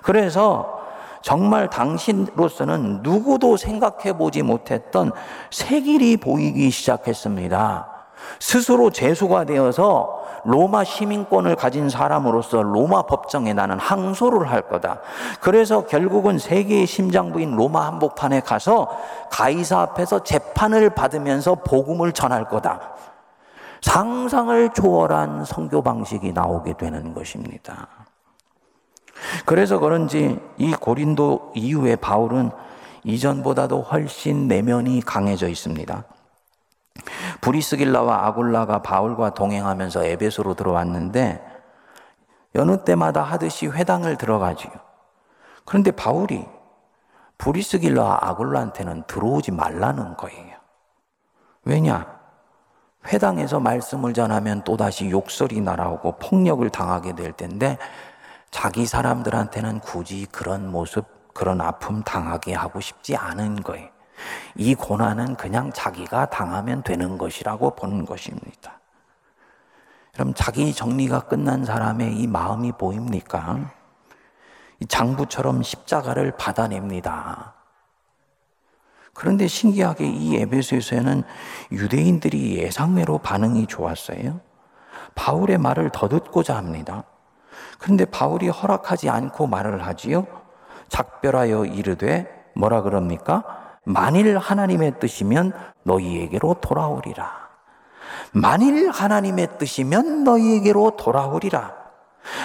그래서 0.02 0.80
정말 1.22 1.70
당신으로서는 1.70 3.00
누구도 3.02 3.56
생각해 3.56 4.14
보지 4.14 4.42
못했던 4.42 5.12
새 5.50 5.80
길이 5.80 6.16
보이기 6.16 6.70
시작했습니다. 6.70 7.91
스스로 8.38 8.90
재수가 8.90 9.44
되어서 9.44 10.22
로마 10.44 10.84
시민권을 10.84 11.54
가진 11.56 11.88
사람으로서 11.88 12.62
로마 12.62 13.02
법정에 13.02 13.52
나는 13.52 13.78
항소를 13.78 14.50
할 14.50 14.62
거다. 14.62 15.00
그래서 15.40 15.86
결국은 15.86 16.38
세계의 16.38 16.86
심장부인 16.86 17.54
로마 17.54 17.86
한복판에 17.86 18.40
가서 18.40 18.88
가이사 19.30 19.80
앞에서 19.80 20.24
재판을 20.24 20.90
받으면서 20.90 21.56
복음을 21.56 22.12
전할 22.12 22.48
거다. 22.48 22.92
상상을 23.82 24.70
초월한 24.70 25.44
성교 25.44 25.82
방식이 25.82 26.32
나오게 26.32 26.74
되는 26.74 27.14
것입니다. 27.14 27.88
그래서 29.44 29.78
그런지 29.78 30.40
이 30.56 30.72
고린도 30.72 31.52
이후에 31.54 31.96
바울은 31.96 32.50
이전보다도 33.04 33.82
훨씬 33.82 34.48
내면이 34.48 35.02
강해져 35.02 35.48
있습니다. 35.48 36.04
브리스길라와 37.40 38.26
아굴라가 38.26 38.82
바울과 38.82 39.34
동행하면서 39.34 40.04
에베소로 40.04 40.54
들어왔는데 40.54 41.42
여느 42.54 42.84
때마다 42.84 43.22
하듯이 43.22 43.66
회당을 43.66 44.16
들어가지요. 44.16 44.72
그런데 45.64 45.90
바울이 45.90 46.46
브리스길라 47.38 48.18
아굴라한테는 48.22 49.04
들어오지 49.06 49.52
말라는 49.52 50.16
거예요. 50.16 50.56
왜냐? 51.64 52.20
회당에서 53.06 53.58
말씀을 53.58 54.14
전하면 54.14 54.62
또다시 54.62 55.10
욕설이 55.10 55.60
날아오고 55.60 56.18
폭력을 56.18 56.68
당하게 56.70 57.14
될 57.14 57.32
텐데 57.32 57.78
자기 58.50 58.86
사람들한테는 58.86 59.80
굳이 59.80 60.26
그런 60.30 60.70
모습, 60.70 61.34
그런 61.34 61.60
아픔 61.60 62.02
당하게 62.02 62.54
하고 62.54 62.80
싶지 62.80 63.16
않은 63.16 63.62
거예요. 63.62 63.91
이 64.56 64.74
고난은 64.74 65.36
그냥 65.36 65.72
자기가 65.72 66.30
당하면 66.30 66.82
되는 66.82 67.18
것이라고 67.18 67.74
보는 67.74 68.04
것입니다. 68.04 68.80
그럼 70.12 70.34
자기 70.34 70.74
정리가 70.74 71.20
끝난 71.20 71.64
사람의 71.64 72.16
이 72.16 72.26
마음이 72.26 72.72
보입니까? 72.72 73.72
장부처럼 74.88 75.62
십자가를 75.62 76.36
받아냅니다. 76.36 77.54
그런데 79.14 79.46
신기하게 79.46 80.06
이 80.06 80.36
에베소에서는 80.36 81.22
유대인들이 81.70 82.58
예상외로 82.58 83.18
반응이 83.18 83.66
좋았어요. 83.66 84.40
바울의 85.14 85.58
말을 85.58 85.90
더 85.92 86.08
듣고자 86.08 86.56
합니다. 86.56 87.04
그런데 87.78 88.04
바울이 88.04 88.48
허락하지 88.48 89.10
않고 89.10 89.46
말을 89.46 89.86
하지요. 89.86 90.26
작별하여 90.88 91.66
이르되 91.66 92.50
뭐라 92.54 92.82
그럽니까? 92.82 93.61
만일 93.84 94.38
하나님의 94.38 95.00
뜻이면 95.00 95.52
너희에게로 95.82 96.56
돌아오리라. 96.60 97.42
만일 98.32 98.90
하나님의 98.90 99.58
뜻이면 99.58 100.24
너희에게로 100.24 100.96
돌아오리라. 100.96 101.82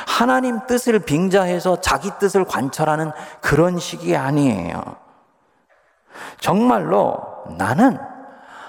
하나님 0.07 0.65
뜻을 0.65 0.99
빙자해서 0.99 1.81
자기 1.81 2.11
뜻을 2.19 2.45
관철하는 2.45 3.11
그런 3.41 3.77
식이 3.77 4.15
아니에요. 4.15 4.81
정말로 6.39 7.17
나는 7.57 7.97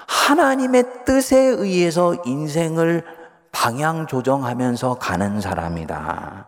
하나님의 0.07 1.05
뜻에 1.05 1.37
의해서 1.37 2.15
인생을 2.25 3.03
방향 3.51 4.05
조정하면서 4.05 4.95
가는 4.95 5.41
사람이다. 5.41 6.47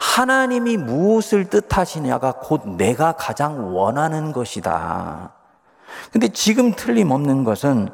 하나님이 0.00 0.78
무엇을 0.78 1.50
뜻하시냐가 1.50 2.32
곧 2.40 2.66
내가 2.66 3.12
가장 3.12 3.76
원하는 3.76 4.32
것이다. 4.32 5.34
근데 6.12 6.28
지금 6.28 6.72
틀림없는 6.72 7.44
것은 7.44 7.88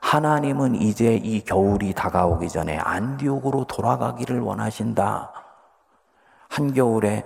하나님은 0.00 0.74
이제 0.74 1.14
이 1.14 1.42
겨울이 1.44 1.94
다가오기 1.94 2.48
전에 2.48 2.76
안디옥으로 2.78 3.64
돌아가기를 3.64 4.40
원하신다. 4.40 5.32
한겨울에 6.48 7.24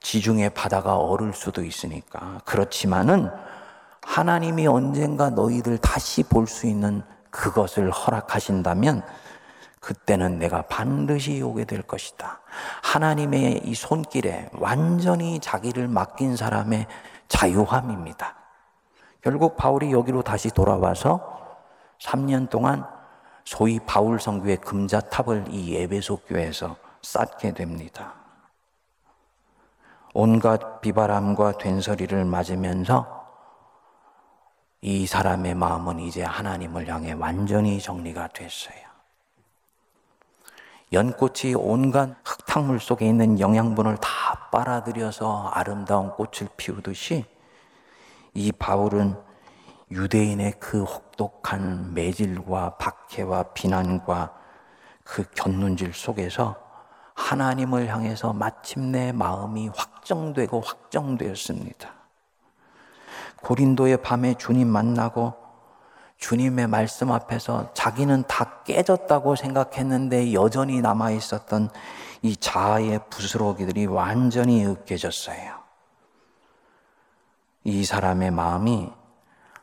지중해 0.00 0.50
바다가 0.50 0.96
얼을 0.96 1.32
수도 1.32 1.64
있으니까. 1.64 2.40
그렇지만은 2.44 3.30
하나님이 4.02 4.66
언젠가 4.66 5.30
너희들 5.30 5.78
다시 5.78 6.22
볼 6.22 6.46
수 6.46 6.66
있는 6.66 7.02
그것을 7.30 7.90
허락하신다면 7.90 9.02
그때는 9.80 10.38
내가 10.38 10.62
반드시 10.62 11.40
오게 11.42 11.64
될 11.64 11.82
것이다. 11.82 12.40
하나님의 12.82 13.62
이 13.64 13.74
손길에 13.74 14.50
완전히 14.54 15.40
자기를 15.40 15.88
맡긴 15.88 16.36
사람의 16.36 16.86
자유함입니다. 17.28 18.37
결국 19.22 19.56
바울이 19.56 19.92
여기로 19.92 20.22
다시 20.22 20.50
돌아와서 20.50 21.38
3년 22.00 22.48
동안 22.50 22.86
소위 23.44 23.80
바울 23.80 24.20
성교의 24.20 24.58
금자탑을 24.58 25.46
이 25.50 25.76
에베소 25.76 26.18
교회에서 26.26 26.76
쌓게 27.02 27.54
됩니다. 27.54 28.14
온갖 30.14 30.80
비바람과 30.80 31.58
된소리를 31.58 32.24
맞으면서 32.24 33.18
이 34.80 35.06
사람의 35.06 35.54
마음은 35.54 35.98
이제 36.00 36.22
하나님을 36.22 36.88
향해 36.88 37.12
완전히 37.12 37.80
정리가 37.80 38.28
됐어요. 38.28 38.76
연꽃이 40.92 41.54
온갖 41.56 42.16
흙탕물 42.24 42.80
속에 42.80 43.06
있는 43.06 43.40
영양분을 43.40 43.96
다 43.98 44.48
빨아들여서 44.50 45.48
아름다운 45.48 46.10
꽃을 46.10 46.48
피우듯이 46.56 47.26
이 48.38 48.52
바울은 48.52 49.16
유대인의 49.90 50.60
그 50.60 50.84
혹독한 50.84 51.92
매질과 51.92 52.76
박해와 52.76 53.42
비난과 53.52 54.32
그 55.02 55.24
견눈질 55.34 55.92
속에서 55.92 56.54
하나님을 57.14 57.88
향해서 57.88 58.32
마침내 58.32 59.10
마음이 59.10 59.70
확정되고 59.74 60.60
확정되었습니다. 60.60 61.90
고린도의 63.42 64.02
밤에 64.02 64.34
주님 64.34 64.68
만나고 64.68 65.34
주님의 66.18 66.68
말씀 66.68 67.10
앞에서 67.10 67.72
자기는 67.74 68.22
다 68.28 68.62
깨졌다고 68.62 69.34
생각했는데 69.34 70.32
여전히 70.32 70.80
남아 70.80 71.10
있었던 71.10 71.70
이 72.22 72.36
자아의 72.36 73.00
부스러기들이 73.10 73.86
완전히 73.86 74.64
으깨졌어요. 74.64 75.67
이 77.64 77.84
사람의 77.84 78.30
마음이 78.30 78.92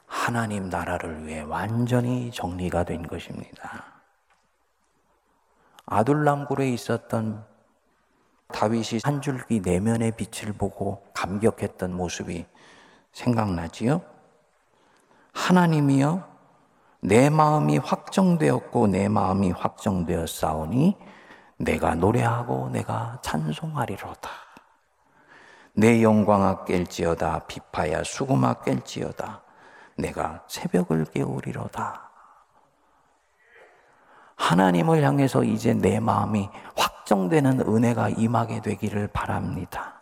하나님 0.05 0.69
나라를 0.69 1.25
위해 1.25 1.41
완전히 1.41 2.31
정리가 2.31 2.84
된 2.84 3.08
것입니다. 3.08 3.86
아둘람굴에 5.86 6.69
있었던 6.69 7.45
다윗이 8.47 9.01
한 9.03 9.21
줄기 9.21 9.60
내면의 9.60 10.13
빛을 10.15 10.53
보고 10.53 11.03
감격했던 11.13 11.93
모습이 11.93 12.45
생각나지요? 13.12 14.01
하나님이여 15.34 16.36
내 17.01 17.29
마음이 17.29 17.77
확정되었고 17.77 18.88
내 18.88 19.08
마음이 19.08 19.51
확정되었사오니 19.51 20.97
내가 21.58 21.95
노래하고 21.95 22.69
내가 22.69 23.19
찬송하리로다. 23.21 24.44
내 25.77 26.01
영광아 26.01 26.63
깰지어다 26.65 27.47
비파야 27.47 28.03
수금아 28.03 28.55
깰지어다 28.55 29.41
내가 29.97 30.43
새벽을 30.47 31.05
깨우리로다. 31.05 32.09
하나님을 34.35 35.03
향해서 35.03 35.43
이제 35.43 35.73
내 35.73 35.99
마음이 35.99 36.49
확정되는 36.75 37.61
은혜가 37.61 38.09
임하게 38.09 38.61
되기를 38.61 39.07
바랍니다. 39.07 39.95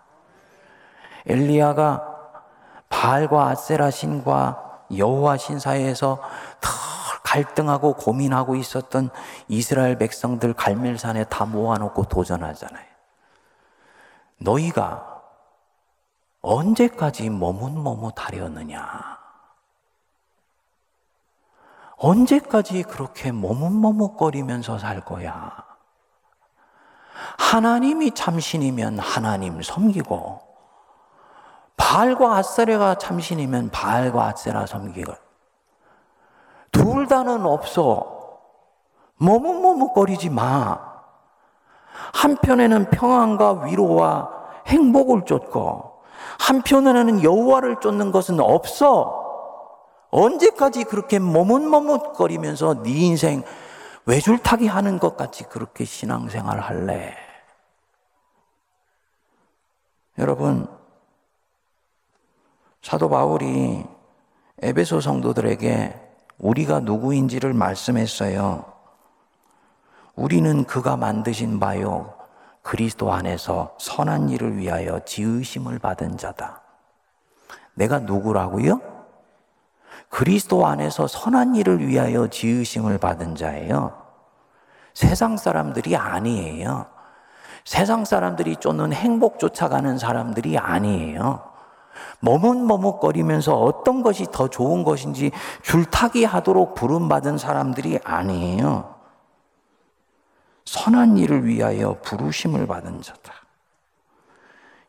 엘리야가 1.25 2.09
바알과 2.89 3.47
아세라 3.49 3.89
신과 3.89 4.88
여호와 4.95 5.38
신 5.38 5.59
사이에서 5.59 6.19
더 6.59 6.69
갈등하고 7.23 7.93
고민하고 7.93 8.55
있었던 8.55 9.09
이스라엘 9.47 9.97
백성들 9.97 10.53
갈멜산에 10.53 11.25
다 11.25 11.45
모아놓고 11.45 12.05
도전하잖아요. 12.05 12.86
너희가 14.38 15.12
언제까지 16.43 17.29
머뭇머뭇하려느냐? 17.29 19.17
언제까지 21.95 22.84
그렇게 22.84 23.32
머뭇머뭇거리면서 23.32 24.77
살 24.77 24.99
거야? 25.06 25.65
하나님이 27.39 28.12
참신이면 28.12 28.99
하나님 28.99 29.62
섬기고 29.62 30.41
바알과 31.77 32.36
아세라가 32.36 32.95
참신이면 32.95 33.69
바알과 33.69 34.25
아세라 34.25 34.65
섬기고 34.65 35.13
둘 36.73 37.08
다는 37.08 37.45
없어. 37.45 38.41
머뭇머뭇거리지 39.15 40.29
마. 40.29 40.77
한편에는 42.13 42.89
평안과 42.89 43.63
위로와 43.63 44.29
행복을 44.67 45.23
쫓고 45.25 45.92
한편에는 46.43 47.23
여호와를 47.23 47.77
쫓는 47.79 48.12
것은 48.12 48.41
없어. 48.41 49.21
언제까지 50.12 50.84
그렇게 50.84 51.17
머뭇머뭇거리면서 51.17 52.84
네 52.84 52.91
인생 52.91 53.43
외줄타기 54.06 54.67
하는 54.67 54.99
것 54.99 55.15
같이 55.15 55.45
그렇게 55.45 55.86
신앙생활 55.86 56.60
할래? 56.60 57.15
여러분, 60.17 60.67
사도 62.82 63.10
바울이 63.10 63.86
에베소 64.62 64.99
성도들에게 64.99 65.99
우리가 66.39 66.82
누구인지를 66.82 67.53
말씀했어요. 67.53 68.65
우리는 70.15 70.65
그가 70.65 70.97
만드신 70.97 71.62
바요. 71.62 72.22
그리스도 72.63 73.13
안에서 73.13 73.76
선한 73.78 74.30
일을 74.30 74.58
위하여 74.58 74.99
지으심을 75.06 75.80
받은 75.80 76.17
자다. 76.17 76.62
내가 77.76 77.99
누구라고요? 77.99 78.80
그리스도 80.10 80.65
안에서 80.65 81.08
선한 81.08 81.56
일을 81.56 81.86
위하여 81.86 82.28
지으심을 82.28 82.97
받은 82.97 83.36
자예요. 83.36 84.02
세상 84.93 85.38
사람들이 85.38 85.95
아니에요. 85.95 86.86
세상 87.65 88.06
사람들이 88.06 88.58
쫓는 88.58 88.93
행복 88.93 89.39
쫓아가는 89.39 89.97
사람들이 89.97 90.58
아니에요. 90.58 91.43
머뭇머뭇거리면서 92.21 93.56
어떤 93.56 94.04
것이 94.04 94.26
더 94.32 94.47
좋은 94.47 94.84
것인지 94.84 95.32
줄타기 95.63 96.26
하도록 96.26 96.76
부름받은 96.76 97.38
사람들이 97.38 97.99
아니에요. 98.04 98.92
선한 100.65 101.17
일을 101.17 101.45
위하여 101.45 101.99
부르심을 102.02 102.67
받은 102.67 103.02
자다. 103.02 103.34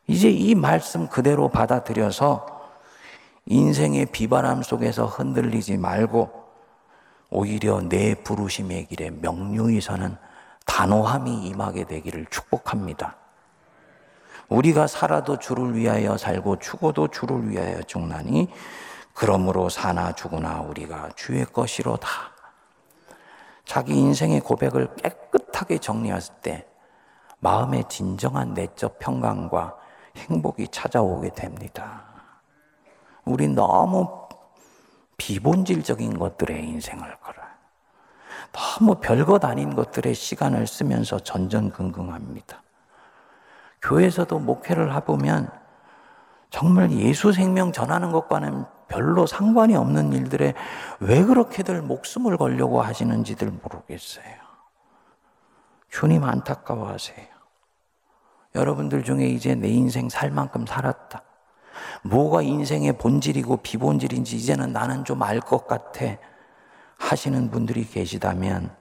이제 0.07 0.29
이 0.29 0.55
말씀 0.55 1.07
그대로 1.07 1.49
받아들여서 1.49 2.55
인생의 3.47 4.07
비바람 4.07 4.63
속에서 4.63 5.05
흔들리지 5.05 5.77
말고 5.77 6.45
오히려 7.29 7.81
내 7.81 8.15
부르심의 8.15 8.85
길에 8.87 9.09
명료히 9.09 9.81
서는 9.81 10.17
단호함이 10.65 11.47
임하게 11.47 11.85
되기를 11.85 12.27
축복합니다. 12.29 13.17
우리가 14.47 14.87
살아도 14.87 15.37
주를 15.37 15.75
위하여 15.75 16.17
살고 16.17 16.59
죽어도 16.59 17.07
주를 17.07 17.49
위하여 17.49 17.81
죽나니 17.83 18.49
그러므로 19.13 19.69
사나 19.69 20.11
죽으나 20.11 20.61
우리가 20.61 21.09
주의 21.15 21.45
것이로다. 21.45 22.34
자기 23.65 23.95
인생의 23.95 24.41
고백을 24.41 24.95
깨끗하게 24.95 25.79
정리했을 25.79 26.35
때 26.41 26.65
마음의 27.39 27.85
진정한 27.89 28.53
내적 28.53 28.99
평강과 28.99 29.75
행복이 30.15 30.69
찾아오게 30.69 31.29
됩니다. 31.29 32.03
우리 33.25 33.47
너무 33.47 34.25
비본질적인 35.17 36.17
것들의 36.17 36.63
인생을 36.63 37.17
걸어요. 37.19 37.45
너무 38.51 38.95
별것 38.95 39.43
아닌 39.43 39.75
것들에 39.75 40.13
시간을 40.13 40.67
쓰면서 40.67 41.19
전전긍긍합니다. 41.19 42.61
교회에서도 43.81 44.39
목회를 44.39 44.95
해보면 44.95 45.51
정말 46.49 46.91
예수 46.91 47.31
생명 47.33 47.71
전하는 47.71 48.11
것과는 48.11 48.65
별로 48.95 49.25
상관이 49.27 49.75
없는 49.75 50.13
일들에 50.13 50.53
왜 51.01 51.21
그렇게들 51.21 51.81
목숨을 51.81 52.37
걸려고 52.37 52.81
하시는지들 52.81 53.51
모르겠어요. 53.51 54.23
주님 55.89 56.23
안타까워하세요. 56.23 57.27
여러분들 58.55 59.03
중에 59.03 59.25
이제 59.25 59.53
내 59.53 59.67
인생 59.67 60.07
살 60.07 60.31
만큼 60.31 60.65
살았다. 60.65 61.23
뭐가 62.03 62.41
인생의 62.41 62.93
본질이고 62.97 63.57
비본질인지 63.57 64.37
이제는 64.37 64.71
나는 64.71 65.03
좀 65.03 65.21
알 65.23 65.41
것 65.41 65.67
같아. 65.67 66.05
하시는 66.97 67.51
분들이 67.51 67.85
계시다면 67.85 68.73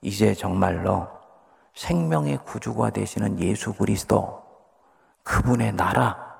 이제 0.00 0.32
정말로 0.34 1.08
생명의 1.74 2.38
구주가 2.38 2.88
되시는 2.88 3.38
예수 3.40 3.74
그리스도 3.74 4.42
그분의 5.22 5.72
나라 5.72 6.31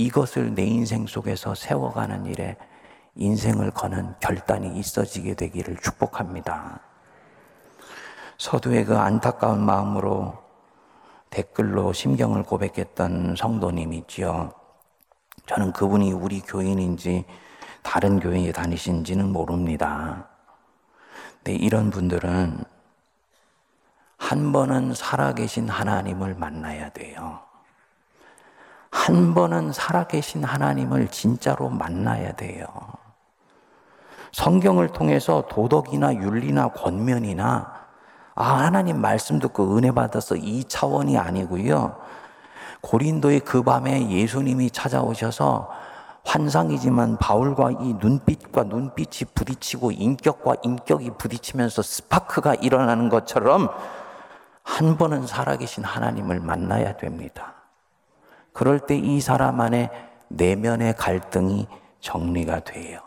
이것을 0.00 0.54
내 0.54 0.64
인생 0.64 1.06
속에서 1.06 1.54
세워가는 1.54 2.24
일에 2.24 2.56
인생을 3.16 3.70
거는 3.70 4.14
결단이 4.20 4.78
있어지게 4.78 5.34
되기를 5.34 5.76
축복합니다. 5.76 6.80
서두에 8.38 8.84
그 8.84 8.96
안타까운 8.96 9.62
마음으로 9.62 10.38
댓글로 11.28 11.92
심경을 11.92 12.44
고백했던 12.44 13.36
성도님 13.36 13.92
있지요. 13.92 14.54
저는 15.44 15.72
그분이 15.72 16.12
우리 16.12 16.40
교인인지 16.40 17.26
다른 17.82 18.20
교회에 18.20 18.52
다니신지는 18.52 19.30
모릅니다. 19.30 20.30
근데 21.36 21.52
이런 21.52 21.90
분들은 21.90 22.64
한 24.16 24.52
번은 24.52 24.94
살아계신 24.94 25.68
하나님을 25.68 26.36
만나야 26.36 26.88
돼요. 26.90 27.49
한 28.90 29.34
번은 29.34 29.72
살아계신 29.72 30.44
하나님을 30.44 31.08
진짜로 31.08 31.68
만나야 31.68 32.32
돼요. 32.32 32.66
성경을 34.32 34.88
통해서 34.88 35.44
도덕이나 35.48 36.14
윤리나 36.14 36.68
권면이나 36.68 37.80
아, 38.34 38.44
하나님 38.44 39.00
말씀 39.00 39.38
듣고 39.38 39.76
은혜 39.76 39.92
받아서 39.92 40.36
이 40.36 40.64
차원이 40.64 41.18
아니고요. 41.18 41.96
고린도의 42.80 43.40
그 43.40 43.62
밤에 43.62 44.08
예수님이 44.08 44.70
찾아오셔서 44.70 45.70
환상이지만 46.24 47.18
바울과 47.18 47.72
이 47.80 47.94
눈빛과 47.94 48.64
눈빛이 48.64 49.30
부딪히고 49.34 49.92
인격과 49.92 50.56
인격이 50.62 51.12
부딪히면서 51.18 51.82
스파크가 51.82 52.54
일어나는 52.54 53.08
것처럼 53.08 53.68
한 54.62 54.96
번은 54.96 55.26
살아계신 55.26 55.84
하나님을 55.84 56.40
만나야 56.40 56.96
됩니다. 56.96 57.59
그럴 58.60 58.78
때 58.78 58.94
이 58.94 59.22
사람 59.22 59.58
안에 59.62 59.88
내면의 60.28 60.94
갈등이 60.94 61.66
정리가 62.00 62.60
돼요. 62.60 63.00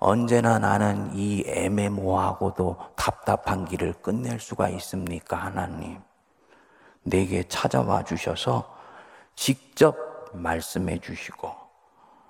언제나 0.00 0.58
나는 0.58 1.14
이 1.14 1.44
애매모호하고도 1.46 2.94
답답한 2.96 3.64
길을 3.64 3.92
끝낼 4.02 4.40
수가 4.40 4.70
있습니까, 4.70 5.36
하나님? 5.36 6.00
내게 7.04 7.44
찾아와 7.44 8.02
주셔서 8.02 8.68
직접 9.36 9.96
말씀해 10.34 10.98
주시고, 10.98 11.52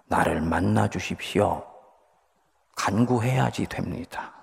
나를 0.08 0.42
만나 0.42 0.88
주십시오. 0.88 1.64
간구해야지 2.76 3.64
됩니다. 3.64 4.34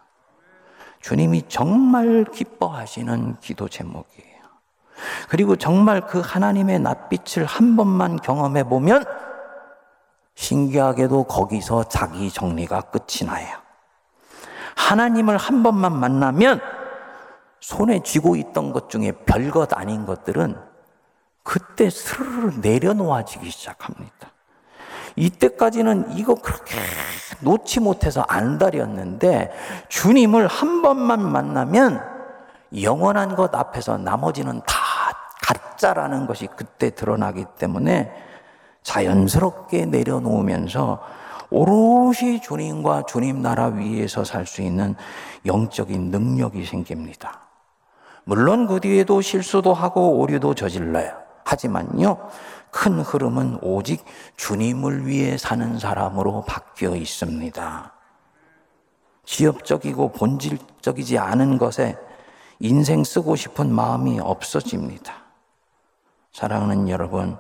주님이 0.99 1.43
정말 1.47 2.25
기뻐하시는 2.25 3.39
기도 3.39 3.69
제목이에요. 3.69 4.24
그리고 5.29 5.55
정말 5.55 6.01
그 6.01 6.19
하나님의 6.19 6.79
낯빛을 6.79 7.45
한 7.45 7.75
번만 7.75 8.17
경험해 8.17 8.63
보면 8.65 9.05
신기하게도 10.36 11.25
거기서 11.25 11.86
자기 11.86 12.29
정리가 12.29 12.81
끝이 12.81 13.27
나요. 13.27 13.47
하나님을 14.75 15.38
한 15.38 15.63
번만 15.63 15.97
만나면 15.97 16.60
손에 17.62 18.03
쥐고 18.03 18.36
있던 18.36 18.71
것 18.71 18.89
중에 18.89 19.12
별것 19.12 19.73
아닌 19.73 20.05
것들은 20.05 20.55
그때 21.43 21.89
스르르 21.89 22.60
내려놓아지기 22.62 23.49
시작합니다. 23.49 24.31
이때까지는 25.15 26.17
이거 26.17 26.36
그렇게 26.36 26.75
놓지 27.39 27.79
못해서 27.79 28.25
안달이었는데 28.27 29.51
주님을 29.88 30.47
한 30.47 30.81
번만 30.81 31.21
만나면 31.21 32.03
영원한 32.81 33.36
것 33.36 33.55
앞에서 33.55 33.97
나머지는 33.97 34.62
다 34.67 34.85
가짜라는 35.45 36.25
것이 36.25 36.47
그때 36.55 36.89
드러나기 36.89 37.45
때문에 37.60 38.12
자연스럽게 38.81 39.86
내려놓으면서 39.86 41.01
오롯이 41.51 42.41
주님과 42.41 43.03
주님 43.03 43.41
나라 43.41 43.67
위에서 43.67 44.23
살 44.23 44.47
수 44.47 44.63
있는 44.63 44.95
영적인 45.45 46.10
능력이 46.10 46.65
생깁니다. 46.65 47.41
물론 48.23 48.65
그 48.65 48.79
뒤에도 48.79 49.21
실수도 49.21 49.73
하고 49.73 50.17
오류도 50.19 50.55
저질러요. 50.55 51.13
하지만요, 51.43 52.29
큰 52.71 52.99
흐름은 52.99 53.60
오직 53.62 54.03
주님을 54.38 55.05
위해 55.05 55.38
사는 55.38 55.77
사람으로 55.77 56.43
바뀌어 56.47 56.95
있습니다. 56.95 57.93
지엽적이고 59.25 60.12
본질적이지 60.12 61.19
않은 61.19 61.60
것에 61.60 61.95
인생 62.60 63.03
쓰고 63.03 63.36
싶은 63.36 63.71
마음이 63.71 64.19
없어집니다. 64.19 65.24
사랑하는 66.36 66.89
여러분, 66.89 67.38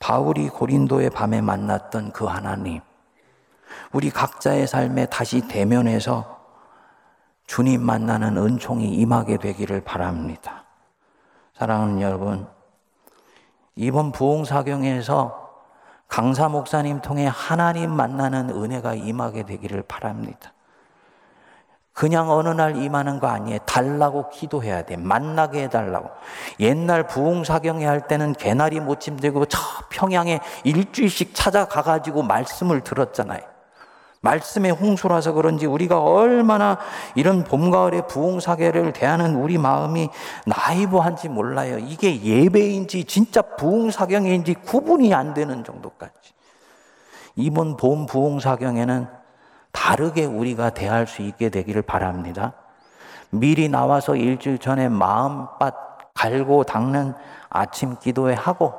바울이 0.00 0.50
고린도의 0.50 1.08
밤에 1.08 1.40
만났던 1.40 2.12
그 2.12 2.26
하나님, 2.26 2.82
우리 3.90 4.10
각자의 4.10 4.66
삶에 4.66 5.06
다시 5.06 5.48
대면해서 5.48 6.40
주님 7.46 7.80
만나는 7.80 8.36
은총이 8.36 8.86
임하게 8.86 9.38
되기를 9.38 9.80
바랍니다. 9.80 10.66
사랑하는 11.54 12.02
여러분, 12.02 12.46
이번 13.76 14.12
부흥사경에서 14.12 15.50
강사 16.06 16.50
목사님 16.50 17.00
통해 17.00 17.30
하나님 17.32 17.92
만나는 17.92 18.50
은혜가 18.50 18.92
임하게 18.92 19.44
되기를 19.44 19.84
바랍니다. 19.84 20.52
그냥 21.92 22.30
어느 22.30 22.48
날 22.48 22.76
임하는 22.76 23.18
거 23.20 23.26
아니에요. 23.26 23.58
달라고 23.66 24.30
기도해야 24.30 24.82
돼. 24.82 24.96
만나게 24.96 25.64
해달라고. 25.64 26.08
옛날 26.60 27.06
부흥사경회 27.06 27.84
할 27.84 28.06
때는 28.06 28.32
개나리 28.34 28.80
모침 28.80 29.18
들고 29.18 29.46
저 29.46 29.58
평양에 29.90 30.40
일주일씩 30.64 31.34
찾아가가지고 31.34 32.22
말씀을 32.22 32.80
들었잖아요. 32.82 33.40
말씀의 34.22 34.72
홍수라서 34.72 35.32
그런지 35.32 35.66
우리가 35.66 36.00
얼마나 36.00 36.78
이런 37.14 37.42
봄, 37.42 37.70
가을의 37.70 38.06
부흥사계를 38.06 38.92
대하는 38.92 39.34
우리 39.34 39.56
마음이 39.56 40.10
나이브한지 40.46 41.28
몰라요. 41.28 41.78
이게 41.78 42.22
예배인지 42.22 43.04
진짜 43.04 43.40
부흥사경인지 43.42 44.54
구분이 44.66 45.14
안 45.14 45.32
되는 45.32 45.64
정도까지. 45.64 46.12
이번 47.36 47.76
봄 47.76 48.06
부흥사경에는 48.06 49.19
다르게 49.72 50.24
우리가 50.24 50.70
대할 50.70 51.06
수 51.06 51.22
있게 51.22 51.48
되기를 51.48 51.82
바랍니다. 51.82 52.54
미리 53.30 53.68
나와서 53.68 54.16
일주일 54.16 54.58
전에 54.58 54.88
마음밭 54.88 56.14
갈고 56.14 56.64
닦는 56.64 57.14
아침 57.48 57.96
기도회 57.98 58.34
하고 58.34 58.74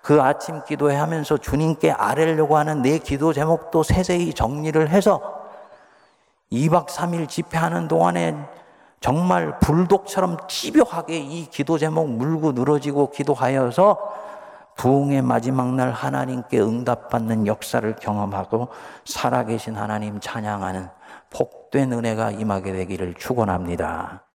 그 0.00 0.22
아침 0.22 0.62
기도회 0.64 0.96
하면서 0.96 1.36
주님께 1.36 1.90
아뢰려고 1.92 2.56
하는 2.56 2.82
내 2.82 2.98
기도 2.98 3.32
제목도 3.32 3.82
세세히 3.82 4.32
정리를 4.32 4.88
해서 4.88 5.20
2박 6.52 6.86
3일 6.86 7.28
집회하는 7.28 7.88
동안에 7.88 8.36
정말 9.00 9.58
불독처럼 9.58 10.38
집요하게 10.48 11.18
이 11.18 11.46
기도 11.50 11.76
제목 11.76 12.08
물고 12.08 12.52
늘어지고 12.52 13.10
기도하여서 13.10 13.98
부흥의 14.76 15.22
마지막 15.22 15.74
날 15.74 15.92
하나님께 15.92 16.60
응답받는 16.60 17.46
역사를 17.46 17.94
경험하고 17.96 18.68
살아계신 19.04 19.76
하나님 19.76 20.20
찬양하는 20.20 20.88
복된 21.30 21.92
은혜가 21.92 22.32
임하게 22.32 22.72
되기를 22.72 23.14
축원합니다. 23.14 24.23